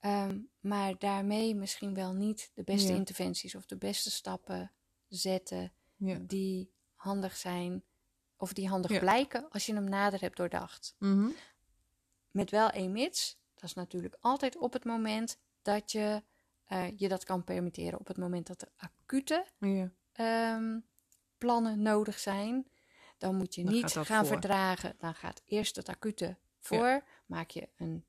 Ehm, 0.00 0.38
maar 0.60 0.98
daarmee 0.98 1.54
misschien 1.54 1.94
wel 1.94 2.12
niet 2.12 2.50
de 2.54 2.62
beste 2.64 2.92
Ja. 2.92 2.98
interventies 2.98 3.54
of 3.54 3.66
de 3.66 3.76
beste 3.76 4.10
stappen 4.10 4.72
zetten 5.08 5.72
Ja. 5.96 6.18
die 6.20 6.72
handig 6.94 7.36
zijn 7.36 7.84
of 8.36 8.52
die 8.52 8.68
handig 8.68 8.90
Ja. 8.90 8.98
blijken 8.98 9.48
als 9.48 9.66
je 9.66 9.74
hem 9.74 9.88
nader 9.88 10.20
hebt 10.20 10.36
doordacht. 10.36 10.94
Mhm. 10.98 11.28
Met 12.30 12.50
wel 12.50 12.70
één 12.70 12.92
mits, 12.92 13.38
dat 13.64 13.76
is 13.76 13.82
natuurlijk 13.82 14.16
altijd 14.20 14.56
op 14.56 14.72
het 14.72 14.84
moment 14.84 15.38
dat 15.62 15.92
je 15.92 16.22
eh, 16.64 16.98
je 16.98 17.08
dat 17.08 17.24
kan 17.24 17.44
permitteren. 17.44 17.98
Op 17.98 18.06
het 18.06 18.16
moment 18.16 18.46
dat 18.46 18.62
er 18.62 18.68
acute 18.76 19.46
Ja. 19.58 19.90
ehm, 20.12 20.78
plannen 21.38 21.82
nodig 21.82 22.18
zijn, 22.18 22.68
dan 23.18 23.36
moet 23.36 23.54
je 23.54 23.64
Dan 23.64 23.72
niet 23.72 23.92
gaan 23.92 24.04
voor. 24.04 24.26
verdragen. 24.26 24.94
Dan 24.98 25.14
gaat 25.14 25.42
eerst 25.44 25.76
het 25.76 25.88
acute 25.88 26.36
voor. 26.58 27.04
Maak 27.26 27.50
je 27.50 27.68
een, 27.76 28.04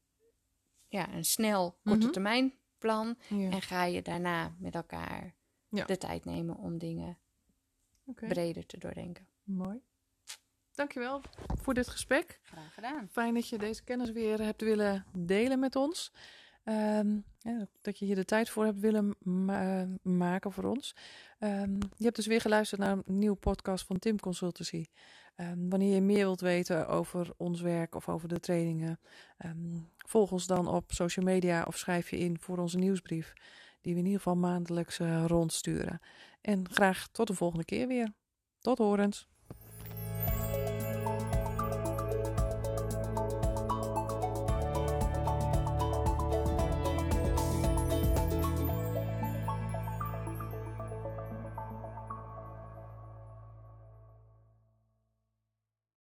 ja, 0.88 1.14
een 1.14 1.26
snel 1.26 1.78
korte 1.84 2.04
Mhm. 2.04 2.12
termijn 2.12 2.54
plan. 2.78 3.18
Ja. 3.28 3.50
En 3.50 3.62
ga 3.62 3.84
je 3.84 4.02
daarna 4.02 4.56
met 4.60 4.76
elkaar 4.76 5.36
de 5.70 5.98
tijd 5.98 6.26
nemen 6.26 6.58
om 6.58 6.78
dingen 6.78 7.18
breder 8.16 8.66
te 8.66 8.78
doordenken. 8.78 9.28
Mooi. 9.44 9.82
Dankjewel 10.76 11.22
voor 11.62 11.74
dit 11.74 11.88
gesprek. 11.88 12.40
Graag 12.44 12.74
gedaan. 12.74 13.08
Fijn 13.12 13.34
dat 13.34 13.50
je 13.50 13.58
deze 13.58 13.84
kennis 13.84 14.12
weer 14.12 14.42
hebt 14.42 14.62
willen 14.62 15.06
delen 15.18 15.60
met 15.60 15.76
ons. 15.76 16.12
Ehm, 16.64 17.16
ja, 17.40 17.68
dat 17.82 18.00
je 18.00 18.06
hier 18.06 18.16
de 18.16 18.26
tijd 18.26 18.50
voor 18.50 18.66
hebt 18.66 18.80
willen 18.80 19.16
ma- 19.20 19.82
eh, 19.82 19.88
maken 20.02 20.52
voor 20.52 20.64
ons. 20.64 20.96
Ehm, 21.40 21.74
je 21.74 22.04
hebt 22.04 22.16
dus 22.16 22.26
weer 22.26 22.42
geluisterd 22.42 22.82
naar 22.82 22.92
een 22.92 23.04
nieuwe 23.06 23.36
podcast 23.36 23.86
van 23.86 24.00
Tim 24.00 24.20
Consultancy. 24.20 24.86
Ehm, 25.36 25.70
wanneer 25.70 25.94
je 25.96 26.02
meer 26.02 26.26
wilt 26.26 26.42
weten 26.42 26.88
over 26.88 27.34
ons 27.38 27.62
werk 27.62 27.96
of 27.96 28.10
over 28.10 28.28
de 28.28 28.40
trainingen, 28.40 29.00
volg 29.98 30.32
ons 30.32 30.48
dan 30.48 30.68
op 30.68 30.92
social 30.92 31.26
media 31.26 31.64
of 31.64 31.78
schrijf 31.78 32.10
je 32.10 32.18
in 32.18 32.40
voor 32.40 32.58
onze 32.58 32.78
nieuwsbrief, 32.78 33.34
die 33.82 33.94
we 33.94 34.00
in 34.00 34.06
ieder 34.06 34.22
geval 34.22 34.36
maandelijks 34.36 35.00
eh, 35.00 35.26
rondsturen. 35.28 36.00
En 36.42 36.70
graag 36.70 37.08
tot 37.08 37.28
de 37.28 37.34
volgende 37.34 37.66
keer 37.66 37.88
weer. 37.88 38.14
Tot 38.60 38.78
horens. 38.78 39.28